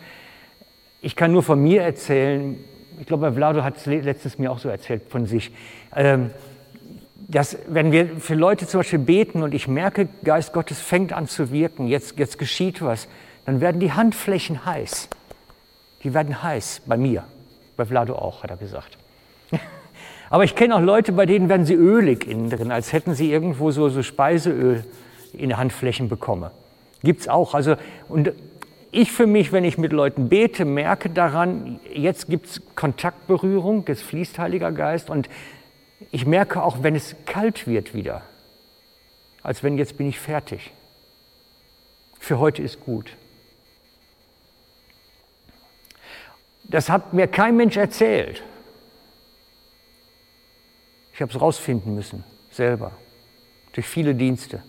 Ich 1.02 1.16
kann 1.16 1.32
nur 1.32 1.44
von 1.44 1.62
mir 1.62 1.84
erzählen, 1.84 2.58
ich 3.00 3.06
glaube, 3.06 3.32
Vlado 3.32 3.64
hat 3.64 3.78
es 3.78 3.86
letztens 3.86 4.40
mir 4.40 4.52
auch 4.52 4.60
so 4.60 4.68
erzählt 4.68 5.04
von 5.10 5.26
sich, 5.26 5.52
ähm, 5.96 6.32
dass 7.30 7.58
wenn 7.70 7.94
wir 7.94 8.18
für 8.18 8.36
Leute 8.36 8.68
zum 8.68 8.82
Beispiel 8.82 9.00
beten 9.00 9.42
und 9.42 9.54
ich 9.54 9.70
merke, 9.70 10.10
Geist 10.26 10.52
Gottes 10.52 10.82
fängt 10.82 11.14
an 11.14 11.28
zu 11.28 11.52
wirken, 11.52 11.88
jetzt, 11.88 12.20
jetzt 12.20 12.38
geschieht 12.38 12.82
was, 12.82 13.08
dann 13.46 13.62
werden 13.62 13.80
die 13.80 13.92
Handflächen 13.92 14.66
heiß. 14.66 15.10
Die 16.04 16.14
werden 16.14 16.44
heiß, 16.44 16.82
bei 16.86 16.98
mir, 16.98 17.24
bei 17.78 17.86
Vlado 17.86 18.16
auch, 18.16 18.44
hat 18.44 18.52
er 18.52 18.58
gesagt. 18.58 18.98
Aber 20.30 20.44
ich 20.44 20.56
kenne 20.56 20.76
auch 20.76 20.82
Leute, 20.82 21.12
bei 21.12 21.26
denen 21.26 21.50
werden 21.50 21.66
sie 21.66 21.76
ölig 21.76 22.28
innen 22.28 22.50
drin, 22.50 22.72
als 22.72 22.92
hätten 22.92 23.14
sie 23.14 23.32
irgendwo 23.32 23.72
so, 23.72 23.90
so 23.90 24.04
Speiseöl 24.04 24.84
in 25.34 25.50
den 25.50 25.58
Handflächen 25.58 26.10
bekommen. 26.10 26.52
Gibt 27.04 27.22
es 27.22 27.28
auch. 27.28 27.54
Also, 27.54 27.76
und 28.10 28.32
ich 28.92 29.12
für 29.12 29.28
mich, 29.28 29.52
wenn 29.52 29.64
ich 29.64 29.78
mit 29.78 29.92
Leuten 29.92 30.30
bete, 30.30 30.66
merke 30.66 31.10
daran, 31.10 31.80
jetzt 31.92 32.30
gibt 32.30 32.48
es 32.48 32.62
Kontaktberührung, 32.76 33.86
jetzt 33.88 34.04
fließt 34.04 34.38
Heiliger 34.40 34.72
Geist 34.72 35.10
und 35.10 35.30
ich 36.12 36.26
merke 36.26 36.62
auch, 36.62 36.84
wenn 36.84 36.96
es 36.96 37.16
kalt 37.26 37.66
wird 37.66 37.94
wieder, 37.94 38.22
als 39.42 39.64
wenn 39.64 39.78
jetzt 39.78 39.98
bin 39.98 40.08
ich 40.08 40.20
fertig. 40.20 40.72
Für 42.20 42.40
heute 42.40 42.62
ist 42.62 42.82
gut. 42.82 43.18
Das 46.64 46.90
hat 46.90 47.14
mir 47.14 47.28
kein 47.28 47.58
Mensch 47.58 47.78
erzählt. 47.78 48.44
Ich 51.14 51.22
habe 51.22 51.32
es 51.32 51.40
rausfinden 51.40 51.94
müssen, 51.94 52.24
selber, 52.50 52.92
durch 53.74 53.88
viele 53.88 54.16
Dienste. 54.16 54.64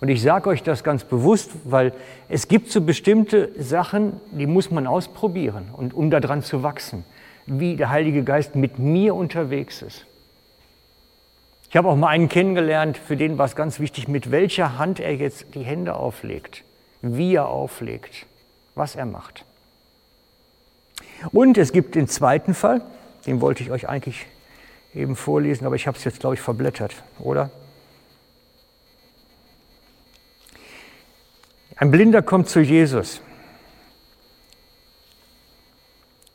Und 0.00 0.08
ich 0.08 0.22
sage 0.22 0.50
euch 0.50 0.62
das 0.62 0.82
ganz 0.82 1.04
bewusst, 1.04 1.50
weil 1.64 1.92
es 2.28 2.48
gibt 2.48 2.70
so 2.70 2.80
bestimmte 2.80 3.50
Sachen, 3.60 4.20
die 4.32 4.46
muss 4.46 4.70
man 4.70 4.86
ausprobieren, 4.86 5.70
und 5.72 5.94
um 5.94 6.10
daran 6.10 6.42
zu 6.42 6.62
wachsen, 6.62 7.04
wie 7.46 7.76
der 7.76 7.90
Heilige 7.90 8.24
Geist 8.24 8.54
mit 8.54 8.78
mir 8.78 9.14
unterwegs 9.14 9.82
ist. 9.82 10.06
Ich 11.70 11.76
habe 11.76 11.88
auch 11.88 11.96
mal 11.96 12.08
einen 12.08 12.28
kennengelernt, 12.28 12.98
für 12.98 13.16
den 13.16 13.38
war 13.38 13.46
es 13.46 13.56
ganz 13.56 13.80
wichtig, 13.80 14.06
mit 14.06 14.30
welcher 14.30 14.76
Hand 14.76 15.00
er 15.00 15.14
jetzt 15.14 15.54
die 15.54 15.62
Hände 15.62 15.94
auflegt, 15.94 16.64
wie 17.00 17.34
er 17.34 17.48
auflegt, 17.48 18.26
was 18.74 18.94
er 18.94 19.06
macht. 19.06 19.44
Und 21.30 21.58
es 21.58 21.72
gibt 21.72 21.94
den 21.94 22.08
zweiten 22.08 22.54
Fall, 22.54 22.82
den 23.26 23.40
wollte 23.40 23.62
ich 23.62 23.70
euch 23.70 23.88
eigentlich 23.88 24.26
eben 24.94 25.16
vorlesen, 25.16 25.66
aber 25.66 25.76
ich 25.76 25.86
habe 25.86 25.96
es 25.96 26.04
jetzt, 26.04 26.20
glaube 26.20 26.34
ich, 26.34 26.40
verblättert, 26.40 26.94
oder? 27.18 27.50
Ein 31.76 31.90
Blinder 31.90 32.22
kommt 32.22 32.48
zu 32.48 32.60
Jesus. 32.60 33.20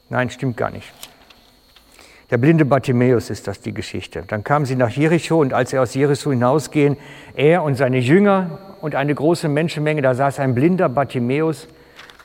Nein, 0.10 0.30
stimmt 0.30 0.58
gar 0.58 0.72
nicht. 0.72 0.92
Der 2.30 2.38
blinde 2.38 2.66
Bartimäus 2.66 3.30
ist 3.30 3.48
das 3.48 3.62
die 3.62 3.74
Geschichte. 3.74 4.24
Dann 4.28 4.44
kamen 4.44 4.66
sie 4.66 4.76
nach 4.76 4.90
Jericho 4.90 5.40
und 5.40 5.54
als 5.54 5.70
sie 5.70 5.80
aus 5.80 5.94
Jericho 5.94 6.32
hinausgehen, 6.32 6.98
er 7.36 7.64
und 7.64 7.76
seine 7.76 8.00
Jünger 8.00 8.60
und 8.82 8.96
eine 8.96 9.16
große 9.16 9.48
Menschenmenge, 9.48 10.02
da 10.02 10.14
saß 10.14 10.40
ein 10.40 10.54
blinder 10.54 10.90
Bartimäus, 10.90 11.68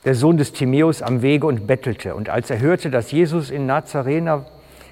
der 0.05 0.15
Sohn 0.15 0.37
des 0.37 0.51
Timäus, 0.51 1.01
am 1.01 1.21
Wege 1.21 1.47
und 1.47 1.65
bettelte. 1.65 2.15
Und 2.15 2.29
als 2.29 2.49
er 2.49 2.59
hörte, 2.59 2.89
dass 2.89 3.11
Jesus 3.11 3.49
in 3.49 3.65
Nazarena 3.65 4.45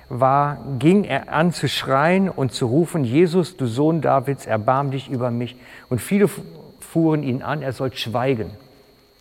war, 0.09 0.57
ging 0.79 1.03
er 1.03 1.31
an 1.33 1.51
zu 1.51 1.67
schreien 1.67 2.29
und 2.29 2.51
zu 2.51 2.65
rufen, 2.65 3.03
Jesus, 3.03 3.57
du 3.57 3.65
Sohn 3.65 4.01
Davids, 4.01 4.45
erbarm 4.45 4.91
dich 4.91 5.09
über 5.09 5.31
mich. 5.31 5.55
Und 5.89 5.99
viele 5.99 6.29
fuhren 6.79 7.23
ihn 7.23 7.41
an, 7.41 7.61
er 7.61 7.73
soll 7.73 7.93
schweigen. 7.93 8.51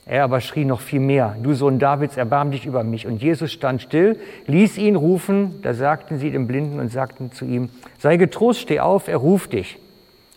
Er 0.07 0.25
aber 0.25 0.41
schrie 0.41 0.65
noch 0.65 0.81
viel 0.81 0.99
mehr, 0.99 1.37
du 1.41 1.55
Sohn 1.55 1.79
Davids, 1.79 2.17
erbarm 2.17 2.51
dich 2.51 2.67
über 2.67 2.83
mich. 2.83 3.07
Und 3.07 3.23
Jesus 3.23 3.53
stand 3.53 3.83
still, 3.83 4.19
ließ 4.47 4.79
ihn 4.79 4.97
rufen, 4.97 5.63
da 5.63 5.75
sagten 5.75 6.19
sie 6.19 6.31
dem 6.31 6.47
Blinden 6.47 6.81
und 6.81 6.91
sagten 6.91 7.31
zu 7.31 7.45
ihm, 7.45 7.69
sei 7.99 8.17
getrost, 8.17 8.61
steh 8.61 8.81
auf, 8.81 9.07
er 9.07 9.19
ruft 9.19 9.53
dich. 9.53 9.79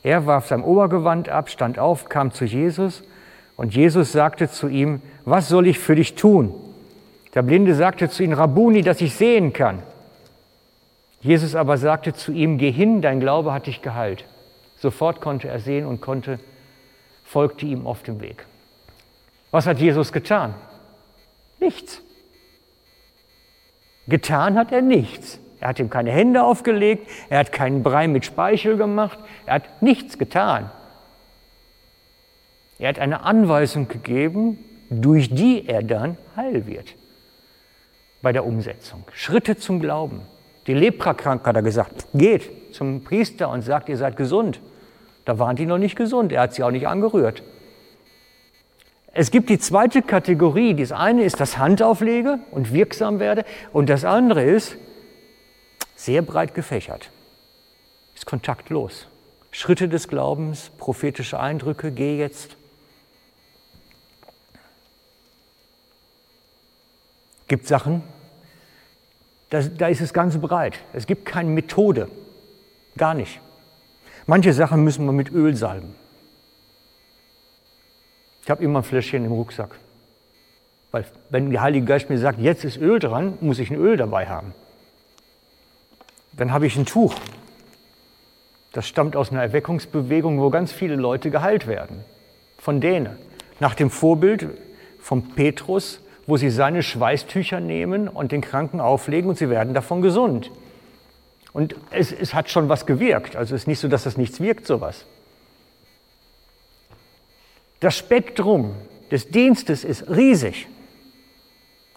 Er 0.04 0.26
warf 0.26 0.48
sein 0.48 0.64
Obergewand 0.64 1.30
ab, 1.30 1.50
stand 1.50 1.80
auf, 1.80 2.10
kam 2.10 2.32
zu 2.32 2.46
Jesus 2.46 3.04
und 3.56 3.76
Jesus 3.76 4.12
sagte 4.12 4.50
zu 4.50 4.68
ihm, 4.68 5.02
was 5.26 5.50
soll 5.50 5.68
ich 5.68 5.80
für 5.80 5.96
dich 5.96 6.16
tun? 6.16 6.54
Der 7.34 7.42
Blinde 7.42 7.76
sagte 7.76 8.10
zu 8.10 8.24
ihm, 8.24 8.34
Rabuni, 8.34 8.82
dass 8.82 9.02
ich 9.02 9.16
sehen 9.16 9.54
kann. 9.54 9.84
Jesus 11.22 11.56
aber 11.56 11.78
sagte 11.78 12.14
zu 12.14 12.32
ihm, 12.32 12.58
geh 12.58 12.72
hin, 12.72 13.02
dein 13.02 13.20
Glaube 13.20 13.54
hat 13.54 13.68
dich 13.68 13.82
geheilt. 13.82 14.26
Sofort 14.78 15.22
konnte 15.22 15.48
er 15.48 15.60
sehen 15.60 15.86
und 15.86 16.02
konnte, 16.02 16.40
folgte 17.24 17.66
ihm 17.66 17.88
auf 17.88 18.04
dem 18.04 18.20
Weg. 18.20 18.46
Was 19.52 19.66
hat 19.66 19.80
Jesus 19.80 20.12
getan? 20.12 20.56
Nichts. 21.60 22.02
Getan 24.08 24.58
hat 24.58 24.72
er 24.72 24.82
nichts. 24.82 25.40
Er 25.62 25.70
hat 25.70 25.80
ihm 25.80 25.90
keine 25.90 26.12
Hände 26.12 26.44
aufgelegt, 26.44 27.10
er 27.30 27.40
hat 27.40 27.54
keinen 27.54 27.84
Brei 27.84 28.10
mit 28.10 28.26
Speichel 28.26 28.76
gemacht, 28.76 29.18
er 29.46 29.56
hat 29.56 29.82
nichts 29.82 30.18
getan. 30.18 30.70
Er 32.80 32.90
hat 32.90 33.00
eine 33.00 33.24
Anweisung 33.24 33.88
gegeben, 33.88 34.58
durch 34.90 35.30
die 35.30 35.68
er 35.68 35.84
dann 35.84 36.18
heil 36.36 36.68
wird. 36.68 36.96
Bei 38.22 38.32
der 38.32 38.46
Umsetzung. 38.46 39.04
Schritte 39.14 39.58
zum 39.58 39.80
Glauben. 39.80 40.22
Die 40.68 40.74
Leprakrank 40.74 41.46
hat 41.46 41.56
er 41.56 41.62
gesagt, 41.62 42.08
geht 42.14 42.74
zum 42.74 43.04
Priester 43.04 43.50
und 43.50 43.64
sagt, 43.64 43.90
ihr 43.90 43.98
seid 43.98 44.16
gesund. 44.16 44.60
Da 45.26 45.40
waren 45.40 45.56
die 45.56 45.66
noch 45.66 45.78
nicht 45.78 45.96
gesund, 45.96 46.32
er 46.32 46.42
hat 46.42 46.54
sie 46.54 46.64
auch 46.64 46.72
nicht 46.72 46.88
angerührt. 46.88 47.44
Es 49.16 49.30
gibt 49.30 49.50
die 49.50 49.60
zweite 49.60 50.02
Kategorie. 50.02 50.74
Das 50.74 50.92
eine 50.92 51.24
ist, 51.24 51.40
dass 51.40 51.60
Handauflege 51.60 52.40
und 52.50 52.74
wirksam 52.74 53.20
werde. 53.20 53.46
Und 53.72 53.90
das 53.90 54.06
andere 54.06 54.44
ist, 54.44 54.76
sehr 55.96 56.24
breit 56.24 56.56
gefächert, 56.56 57.12
ist 58.16 58.26
kontaktlos. 58.26 59.08
Schritte 59.52 59.88
des 59.88 60.08
Glaubens, 60.08 60.72
prophetische 60.80 61.40
Eindrücke, 61.40 61.92
geh 61.92 62.18
jetzt. 62.18 62.58
Gibt 67.48 67.68
Sachen, 67.68 68.04
da, 69.50 69.62
da 69.62 69.88
ist 69.88 70.02
es 70.02 70.14
ganz 70.14 70.38
breit. 70.38 70.80
Es 70.94 71.06
gibt 71.06 71.26
keine 71.26 71.50
Methode, 71.50 72.10
gar 72.98 73.14
nicht. 73.14 73.40
Manche 74.26 74.54
Sachen 74.54 74.84
müssen 74.84 75.06
wir 75.06 75.12
mit 75.12 75.32
Öl 75.32 75.56
salben. 75.56 75.96
Ich 78.44 78.50
habe 78.50 78.64
immer 78.64 78.80
ein 78.80 78.84
Fläschchen 78.84 79.26
im 79.26 79.32
Rucksack. 79.32 79.76
Weil 80.92 81.06
wenn 81.30 81.50
der 81.50 81.62
Heilige 81.62 81.86
Geist 81.86 82.10
mir 82.10 82.20
sagt, 82.20 82.40
jetzt 82.40 82.64
ist 82.64 82.78
Öl 82.78 83.00
dran, 83.00 83.38
muss 83.42 83.60
ich 83.60 83.72
ein 83.72 83.78
Öl 83.78 83.98
dabei 83.98 84.28
haben. 84.28 84.54
Dann 86.34 86.52
habe 86.52 86.68
ich 86.68 86.76
ein 86.76 86.86
Tuch. 86.86 87.16
Das 88.74 88.88
stammt 88.88 89.16
aus 89.16 89.32
einer 89.32 89.42
Erweckungsbewegung, 89.42 90.40
wo 90.40 90.50
ganz 90.50 90.72
viele 90.72 90.96
Leute 90.96 91.30
geheilt 91.30 91.68
werden. 91.68 92.04
Von 92.58 92.82
denen. 92.82 93.18
Nach 93.60 93.76
dem 93.76 93.90
Vorbild 93.90 94.48
von 95.00 95.30
Petrus, 95.36 96.03
wo 96.26 96.38
sie 96.38 96.50
seine 96.50 96.84
Schweißtücher 96.84 97.60
nehmen 97.60 98.08
und 98.08 98.32
den 98.32 98.42
Kranken 98.42 98.80
auflegen 98.80 99.30
und 99.30 99.38
sie 99.38 99.50
werden 99.50 99.74
davon 99.74 100.02
gesund. 100.02 100.52
Und 101.52 101.76
es, 101.92 102.12
es 102.12 102.34
hat 102.34 102.50
schon 102.50 102.70
was 102.70 102.86
gewirkt. 102.86 103.36
Also 103.36 103.54
es 103.56 103.64
ist 103.64 103.68
nicht 103.68 103.80
so, 103.80 103.88
dass 103.88 104.04
das 104.04 104.18
nichts 104.18 104.40
wirkt, 104.40 104.66
sowas. 104.66 105.06
Das 107.80 107.98
Spektrum 107.98 108.76
des 109.12 109.30
Dienstes 109.30 109.84
ist 109.84 110.10
riesig. 110.10 110.68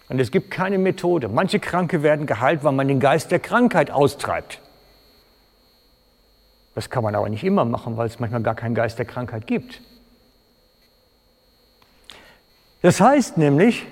Und 0.09 0.19
es 0.19 0.31
gibt 0.31 0.51
keine 0.51 0.77
Methode. 0.77 1.27
Manche 1.27 1.59
Kranke 1.59 2.03
werden 2.03 2.25
geheilt, 2.25 2.63
weil 2.63 2.73
man 2.73 2.87
den 2.87 2.99
Geist 2.99 3.31
der 3.31 3.39
Krankheit 3.39 3.91
austreibt. 3.91 4.61
Das 6.75 6.89
kann 6.89 7.03
man 7.03 7.15
aber 7.15 7.27
nicht 7.27 7.43
immer 7.43 7.65
machen, 7.65 7.97
weil 7.97 8.07
es 8.07 8.19
manchmal 8.19 8.43
gar 8.43 8.53
keinen 8.55 8.75
Geist 8.75 8.99
der 8.99 9.05
Krankheit 9.05 9.47
gibt. 9.47 9.81
Das 12.81 13.01
heißt 13.01 13.37
nämlich, 13.37 13.87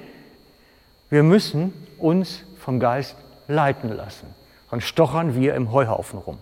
wir 1.15 1.23
müssen 1.23 1.71
uns 1.97 2.43
vom 2.59 2.77
Geist 2.77 3.15
leiten 3.47 3.89
lassen. 3.89 4.27
Dann 4.69 4.81
stochern 4.81 5.33
wir 5.33 5.55
im 5.55 5.71
Heuhaufen 5.71 6.19
rum. 6.19 6.39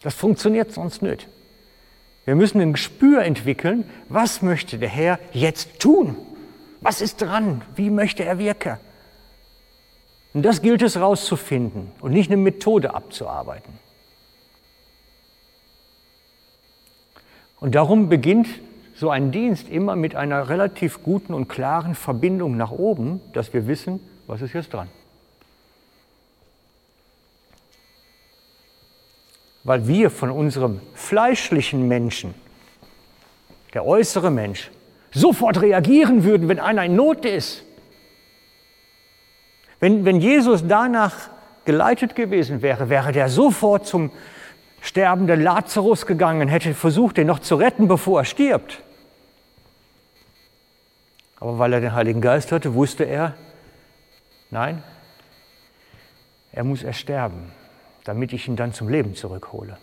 Das 0.00 0.14
funktioniert 0.14 0.72
sonst 0.72 1.02
nicht. 1.02 1.28
Wir 2.24 2.34
müssen 2.36 2.58
ein 2.58 2.72
Gespür 2.72 3.22
entwickeln, 3.22 3.84
was 4.08 4.40
möchte 4.40 4.78
der 4.78 4.88
Herr 4.88 5.18
jetzt 5.32 5.78
tun? 5.78 6.16
Was 6.80 7.02
ist 7.02 7.20
dran? 7.20 7.60
Wie 7.76 7.90
möchte 7.90 8.24
er 8.24 8.38
wirken? 8.38 8.78
Und 10.32 10.42
das 10.42 10.62
gilt 10.62 10.80
es 10.80 10.98
rauszufinden 10.98 11.92
und 12.00 12.12
nicht 12.12 12.30
eine 12.30 12.40
Methode 12.40 12.94
abzuarbeiten. 12.94 13.78
Und 17.60 17.74
darum 17.74 18.08
beginnt 18.08 18.48
so 18.98 19.10
ein 19.10 19.30
Dienst 19.30 19.68
immer 19.68 19.96
mit 19.96 20.14
einer 20.14 20.48
relativ 20.48 21.02
guten 21.02 21.32
und 21.32 21.48
klaren 21.48 21.94
Verbindung 21.94 22.56
nach 22.56 22.72
oben, 22.72 23.20
dass 23.32 23.52
wir 23.54 23.66
wissen, 23.66 24.00
was 24.26 24.42
ist 24.42 24.52
jetzt 24.52 24.72
dran. 24.72 24.88
weil 29.68 29.86
wir 29.86 30.10
von 30.10 30.30
unserem 30.30 30.80
fleischlichen 30.94 31.86
Menschen, 31.86 32.34
der 33.74 33.84
äußere 33.84 34.30
Mensch, 34.30 34.70
sofort 35.12 35.60
reagieren 35.60 36.24
würden, 36.24 36.48
wenn 36.48 36.58
einer 36.58 36.86
in 36.86 36.96
Not 36.96 37.26
ist. 37.26 37.64
Wenn, 39.78 40.06
wenn 40.06 40.20
Jesus 40.20 40.66
danach 40.66 41.28
geleitet 41.66 42.16
gewesen 42.16 42.62
wäre, 42.62 42.88
wäre 42.88 43.12
der 43.12 43.28
sofort 43.28 43.86
zum 43.86 44.10
sterbenden 44.80 45.42
Lazarus 45.42 46.06
gegangen, 46.06 46.48
hätte 46.48 46.72
versucht, 46.72 47.18
den 47.18 47.26
noch 47.26 47.40
zu 47.40 47.56
retten, 47.56 47.88
bevor 47.88 48.20
er 48.20 48.24
stirbt. 48.24 48.82
Aber 51.40 51.58
weil 51.58 51.72
er 51.72 51.80
den 51.80 51.92
Heiligen 51.92 52.20
Geist 52.20 52.52
hatte, 52.52 52.74
wusste 52.74 53.04
er, 53.04 53.34
nein, 54.50 54.82
er 56.52 56.64
muss 56.64 56.82
ersterben 56.82 57.52
damit 58.08 58.32
ich 58.32 58.48
ihn 58.48 58.56
dann 58.56 58.72
zum 58.72 58.88
Leben 58.88 59.14
zurückhole. 59.14 59.76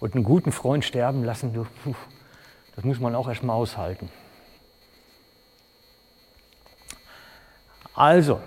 Und 0.00 0.16
einen 0.16 0.24
guten 0.24 0.50
Freund 0.50 0.84
sterben 0.84 1.22
lassen, 1.22 1.54
das 2.74 2.84
muss 2.84 2.98
man 2.98 3.14
auch 3.14 3.28
erstmal 3.28 3.54
aushalten. 3.54 4.08
Also, 7.94 8.40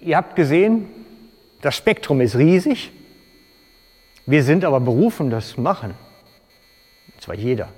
ihr 0.00 0.16
habt 0.16 0.34
gesehen, 0.34 0.88
das 1.60 1.76
Spektrum 1.76 2.20
ist 2.20 2.36
riesig. 2.36 2.90
Wir 4.26 4.42
sind 4.42 4.64
aber 4.64 4.80
berufen, 4.80 5.30
das 5.30 5.50
zu 5.50 5.60
machen. 5.60 5.94
Und 7.14 7.22
zwar 7.22 7.36
jeder. 7.36 7.68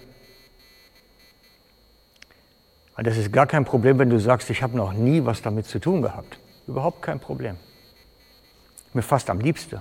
Und 2.97 3.07
das 3.07 3.17
ist 3.17 3.33
gar 3.33 3.47
kein 3.47 3.65
Problem, 3.65 3.99
wenn 3.99 4.11
du 4.11 4.19
sagst, 4.21 4.51
ich 4.51 4.63
habe 4.63 4.77
noch 4.77 4.93
nie 4.93 5.25
was 5.25 5.43
damit 5.43 5.67
zu 5.67 5.81
tun 5.81 6.03
gehabt. 6.03 6.39
Überhaupt 6.67 7.03
kein 7.03 7.19
Problem. 7.19 7.57
Mir 8.93 9.03
fast 9.03 9.29
am 9.31 9.41
liebsten. 9.41 9.81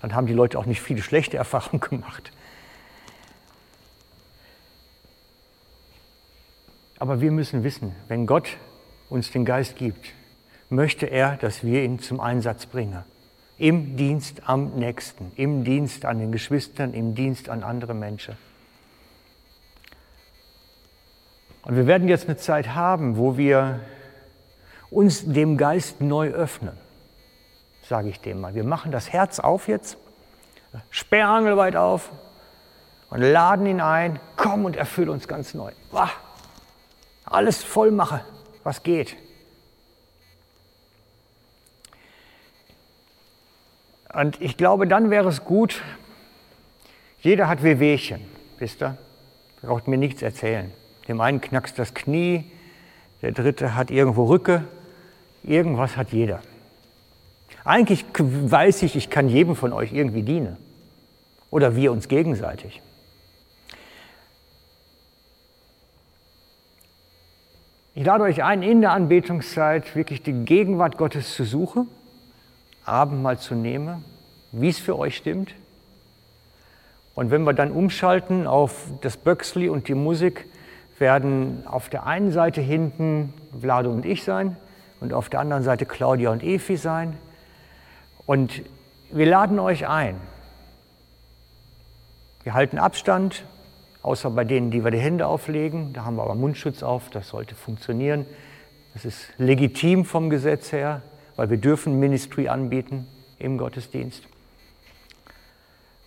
Dann 0.00 0.14
haben 0.14 0.26
die 0.26 0.32
Leute 0.32 0.58
auch 0.58 0.66
nicht 0.66 0.80
viele 0.80 1.02
schlechte 1.02 1.36
Erfahrungen 1.38 1.80
gemacht. 1.80 2.32
Aber 6.98 7.20
wir 7.20 7.30
müssen 7.30 7.64
wissen, 7.64 7.94
wenn 8.08 8.26
Gott 8.26 8.48
uns 9.08 9.30
den 9.30 9.44
Geist 9.44 9.76
gibt, 9.76 10.12
möchte 10.68 11.06
er, 11.06 11.36
dass 11.36 11.64
wir 11.64 11.82
ihn 11.82 11.98
zum 11.98 12.20
Einsatz 12.20 12.66
bringen. 12.66 13.04
Im 13.58 13.96
Dienst 13.96 14.48
am 14.48 14.76
Nächsten, 14.76 15.32
im 15.36 15.64
Dienst 15.64 16.04
an 16.04 16.18
den 16.18 16.32
Geschwistern, 16.32 16.94
im 16.94 17.14
Dienst 17.14 17.48
an 17.48 17.62
andere 17.62 17.94
Menschen. 17.94 18.36
Und 21.70 21.76
wir 21.76 21.86
werden 21.86 22.08
jetzt 22.08 22.26
eine 22.26 22.36
Zeit 22.36 22.74
haben, 22.74 23.16
wo 23.16 23.36
wir 23.36 23.78
uns 24.90 25.24
dem 25.24 25.56
Geist 25.56 26.00
neu 26.00 26.30
öffnen, 26.30 26.76
sage 27.84 28.08
ich 28.08 28.20
dem 28.20 28.40
mal. 28.40 28.56
Wir 28.56 28.64
machen 28.64 28.90
das 28.90 29.12
Herz 29.12 29.38
auf 29.38 29.68
jetzt, 29.68 29.96
sperrangelweit 30.90 31.76
auf 31.76 32.10
und 33.08 33.20
laden 33.20 33.66
ihn 33.66 33.80
ein, 33.80 34.18
komm 34.34 34.64
und 34.64 34.74
erfülle 34.74 35.12
uns 35.12 35.28
ganz 35.28 35.54
neu. 35.54 35.70
Wah, 35.92 36.10
alles 37.24 37.62
voll 37.62 37.92
mache, 37.92 38.24
was 38.64 38.82
geht. 38.82 39.16
Und 44.12 44.40
ich 44.40 44.56
glaube, 44.56 44.88
dann 44.88 45.10
wäre 45.10 45.28
es 45.28 45.44
gut, 45.44 45.84
jeder 47.20 47.46
hat 47.46 47.62
Wehwehchen, 47.62 48.26
wisst 48.58 48.82
ihr? 48.82 48.98
Braucht 49.62 49.86
mir 49.86 49.98
nichts 49.98 50.20
erzählen. 50.20 50.72
Dem 51.10 51.20
einen 51.20 51.40
knackst 51.40 51.76
das 51.76 51.92
Knie, 51.92 52.44
der 53.20 53.32
dritte 53.32 53.74
hat 53.74 53.90
irgendwo 53.90 54.26
Rücke, 54.26 54.62
irgendwas 55.42 55.96
hat 55.96 56.12
jeder. 56.12 56.40
Eigentlich 57.64 58.04
weiß 58.14 58.84
ich, 58.84 58.94
ich 58.94 59.10
kann 59.10 59.28
jedem 59.28 59.56
von 59.56 59.72
euch 59.72 59.92
irgendwie 59.92 60.22
dienen. 60.22 60.56
Oder 61.50 61.74
wir 61.74 61.90
uns 61.90 62.06
gegenseitig. 62.06 62.80
Ich 67.96 68.06
lade 68.06 68.22
euch 68.22 68.44
ein, 68.44 68.62
in 68.62 68.80
der 68.80 68.92
Anbetungszeit 68.92 69.96
wirklich 69.96 70.22
die 70.22 70.44
Gegenwart 70.44 70.96
Gottes 70.96 71.34
zu 71.34 71.42
suchen, 71.42 71.88
Abendmahl 72.84 73.36
zu 73.36 73.56
nehmen, 73.56 74.04
wie 74.52 74.68
es 74.68 74.78
für 74.78 74.96
euch 74.96 75.16
stimmt. 75.16 75.56
Und 77.16 77.32
wenn 77.32 77.42
wir 77.42 77.52
dann 77.52 77.72
umschalten 77.72 78.46
auf 78.46 78.92
das 79.00 79.16
Böxli 79.16 79.68
und 79.68 79.88
die 79.88 79.94
Musik, 79.94 80.46
werden 81.00 81.66
auf 81.66 81.88
der 81.88 82.06
einen 82.06 82.30
Seite 82.30 82.60
hinten 82.60 83.32
Vlado 83.58 83.90
und 83.90 84.04
ich 84.04 84.22
sein 84.22 84.56
und 85.00 85.12
auf 85.12 85.28
der 85.28 85.40
anderen 85.40 85.62
Seite 85.62 85.86
Claudia 85.86 86.30
und 86.30 86.42
Efi 86.42 86.76
sein. 86.76 87.16
Und 88.26 88.62
wir 89.10 89.26
laden 89.26 89.58
euch 89.58 89.88
ein. 89.88 90.20
Wir 92.44 92.54
halten 92.54 92.78
Abstand, 92.78 93.44
außer 94.02 94.30
bei 94.30 94.44
denen, 94.44 94.70
die 94.70 94.84
wir 94.84 94.90
die 94.90 94.98
Hände 94.98 95.26
auflegen. 95.26 95.92
Da 95.92 96.04
haben 96.04 96.16
wir 96.16 96.22
aber 96.22 96.34
Mundschutz 96.34 96.82
auf, 96.82 97.10
das 97.10 97.28
sollte 97.28 97.54
funktionieren. 97.54 98.26
Das 98.92 99.04
ist 99.04 99.32
legitim 99.38 100.04
vom 100.04 100.30
Gesetz 100.30 100.70
her, 100.72 101.02
weil 101.36 101.50
wir 101.50 101.58
dürfen 101.58 101.98
Ministry 101.98 102.48
anbieten 102.48 103.06
im 103.38 103.58
Gottesdienst. 103.58 104.24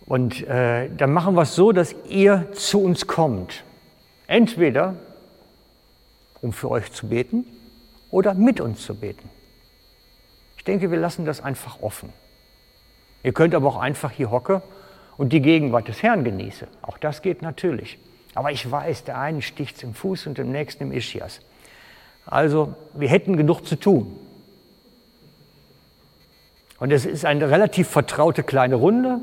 Und 0.06 0.46
äh, 0.46 0.90
dann 0.94 1.12
machen 1.12 1.34
wir 1.34 1.42
es 1.42 1.54
so, 1.54 1.72
dass 1.72 1.94
ihr 2.08 2.52
zu 2.52 2.82
uns 2.82 3.06
kommt. 3.06 3.64
Entweder 4.26 4.94
um 6.44 6.52
für 6.52 6.70
euch 6.70 6.92
zu 6.92 7.08
beten 7.08 7.46
oder 8.10 8.34
mit 8.34 8.60
uns 8.60 8.82
zu 8.84 8.94
beten. 8.94 9.30
Ich 10.58 10.64
denke, 10.64 10.90
wir 10.90 10.98
lassen 10.98 11.24
das 11.24 11.40
einfach 11.40 11.80
offen. 11.80 12.12
Ihr 13.22 13.32
könnt 13.32 13.54
aber 13.54 13.66
auch 13.66 13.78
einfach 13.78 14.10
hier 14.10 14.30
hocken 14.30 14.60
und 15.16 15.32
die 15.32 15.40
Gegenwart 15.40 15.88
des 15.88 16.02
Herrn 16.02 16.22
genießen. 16.22 16.68
Auch 16.82 16.98
das 16.98 17.22
geht 17.22 17.40
natürlich. 17.40 17.98
Aber 18.34 18.52
ich 18.52 18.70
weiß, 18.70 19.04
der 19.04 19.18
eine 19.18 19.40
sticht 19.40 19.82
im 19.82 19.94
Fuß 19.94 20.26
und 20.26 20.36
dem 20.36 20.52
nächsten 20.52 20.84
im 20.84 20.92
Ischias. 20.92 21.40
Also, 22.26 22.74
wir 22.92 23.08
hätten 23.08 23.38
genug 23.38 23.66
zu 23.66 23.76
tun. 23.76 24.18
Und 26.78 26.92
es 26.92 27.06
ist 27.06 27.24
eine 27.24 27.48
relativ 27.48 27.88
vertraute 27.88 28.42
kleine 28.42 28.74
Runde, 28.74 29.20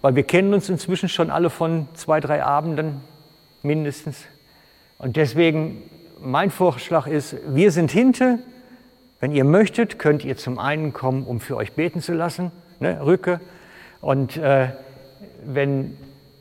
weil 0.00 0.14
wir 0.14 0.22
kennen 0.22 0.54
uns 0.54 0.70
inzwischen 0.70 1.10
schon 1.10 1.30
alle 1.30 1.50
von 1.50 1.86
zwei, 1.94 2.20
drei 2.20 2.42
Abenden 2.42 3.02
mindestens. 3.62 4.24
Und 4.98 5.16
deswegen 5.16 5.82
mein 6.20 6.50
Vorschlag 6.50 7.06
ist, 7.06 7.36
wir 7.46 7.70
sind 7.72 7.90
hinter. 7.90 8.38
Wenn 9.20 9.32
ihr 9.32 9.44
möchtet, 9.44 9.98
könnt 9.98 10.24
ihr 10.24 10.36
zum 10.36 10.58
einen 10.58 10.92
kommen, 10.92 11.24
um 11.24 11.40
für 11.40 11.56
euch 11.56 11.72
beten 11.72 12.00
zu 12.00 12.12
lassen, 12.12 12.52
ne, 12.78 13.04
Rücke. 13.04 13.40
Und 14.00 14.36
äh, 14.36 14.68
wenn 15.44 15.96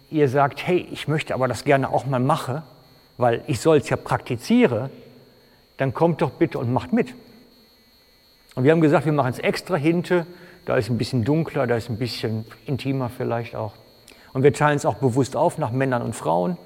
ihr 0.10 0.30
sagt, 0.30 0.66
hey, 0.66 0.88
ich 0.92 1.08
möchte 1.08 1.34
aber 1.34 1.48
das 1.48 1.64
gerne 1.64 1.90
auch 1.90 2.06
mal 2.06 2.20
machen, 2.20 2.64
weil 3.18 3.44
ich 3.48 3.60
soll 3.60 3.78
es 3.78 3.90
ja 3.90 3.98
praktiziere, 3.98 4.90
dann 5.78 5.94
kommt 5.94 6.22
doch 6.22 6.32
bitte 6.32 6.58
und 6.58 6.72
macht 6.72 6.94
mit. 6.94 7.14
Und 8.56 8.64
wir 8.64 8.72
haben 8.72 8.82
gesagt, 8.82 9.06
wir 9.06 9.14
machen 9.14 9.32
es 9.32 9.40
extra 9.40 9.76
hinter, 9.76 10.26
da 10.66 10.78
ist 10.78 10.90
ein 10.90 10.98
bisschen 10.98 11.24
dunkler, 11.24 11.68
da 11.68 11.76
ist 11.76 11.90
ein 11.90 11.98
bisschen 11.98 12.46
intimer 12.66 13.10
vielleicht 13.10 13.56
auch. 13.56 13.74
Und 14.34 14.44
wir 14.44 14.54
teilen 14.54 14.78
es 14.78 14.86
auch 14.86 14.96
bewusst 14.96 15.36
auf 15.36 15.58
nach 15.58 15.72
Männern 15.72 16.02
und 16.02 16.16
Frauen 16.16 16.58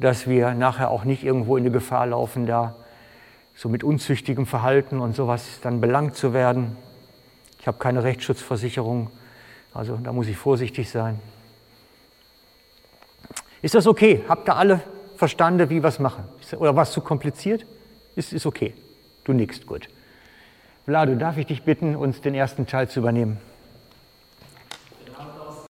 dass 0.00 0.26
wir 0.26 0.54
nachher 0.54 0.90
auch 0.90 1.04
nicht 1.04 1.22
irgendwo 1.22 1.56
in 1.56 1.64
die 1.64 1.70
Gefahr 1.70 2.06
laufen, 2.06 2.46
da 2.46 2.74
so 3.54 3.68
mit 3.68 3.84
unzüchtigem 3.84 4.46
Verhalten 4.46 5.00
und 5.00 5.14
sowas 5.14 5.60
dann 5.62 5.80
belangt 5.80 6.16
zu 6.16 6.32
werden. 6.32 6.76
Ich 7.60 7.66
habe 7.66 7.78
keine 7.78 8.02
Rechtsschutzversicherung, 8.02 9.10
also 9.74 9.98
da 10.02 10.12
muss 10.12 10.26
ich 10.26 10.36
vorsichtig 10.36 10.90
sein. 10.90 11.20
Ist 13.60 13.74
das 13.74 13.86
okay? 13.86 14.24
Habt 14.26 14.48
ihr 14.48 14.56
alle 14.56 14.80
verstanden, 15.16 15.68
wie 15.68 15.82
wir 15.82 15.88
es 15.88 15.98
machen? 15.98 16.24
Oder 16.56 16.74
war 16.74 16.84
es 16.84 16.92
zu 16.92 17.02
kompliziert? 17.02 17.66
Ist, 18.16 18.32
ist 18.32 18.46
okay. 18.46 18.74
Du 19.24 19.34
nickst, 19.34 19.66
gut. 19.66 19.88
Vlado, 20.86 21.14
darf 21.14 21.36
ich 21.36 21.46
dich 21.46 21.62
bitten, 21.62 21.94
uns 21.94 22.22
den 22.22 22.34
ersten 22.34 22.66
Teil 22.66 22.88
zu 22.88 23.00
übernehmen? 23.00 23.36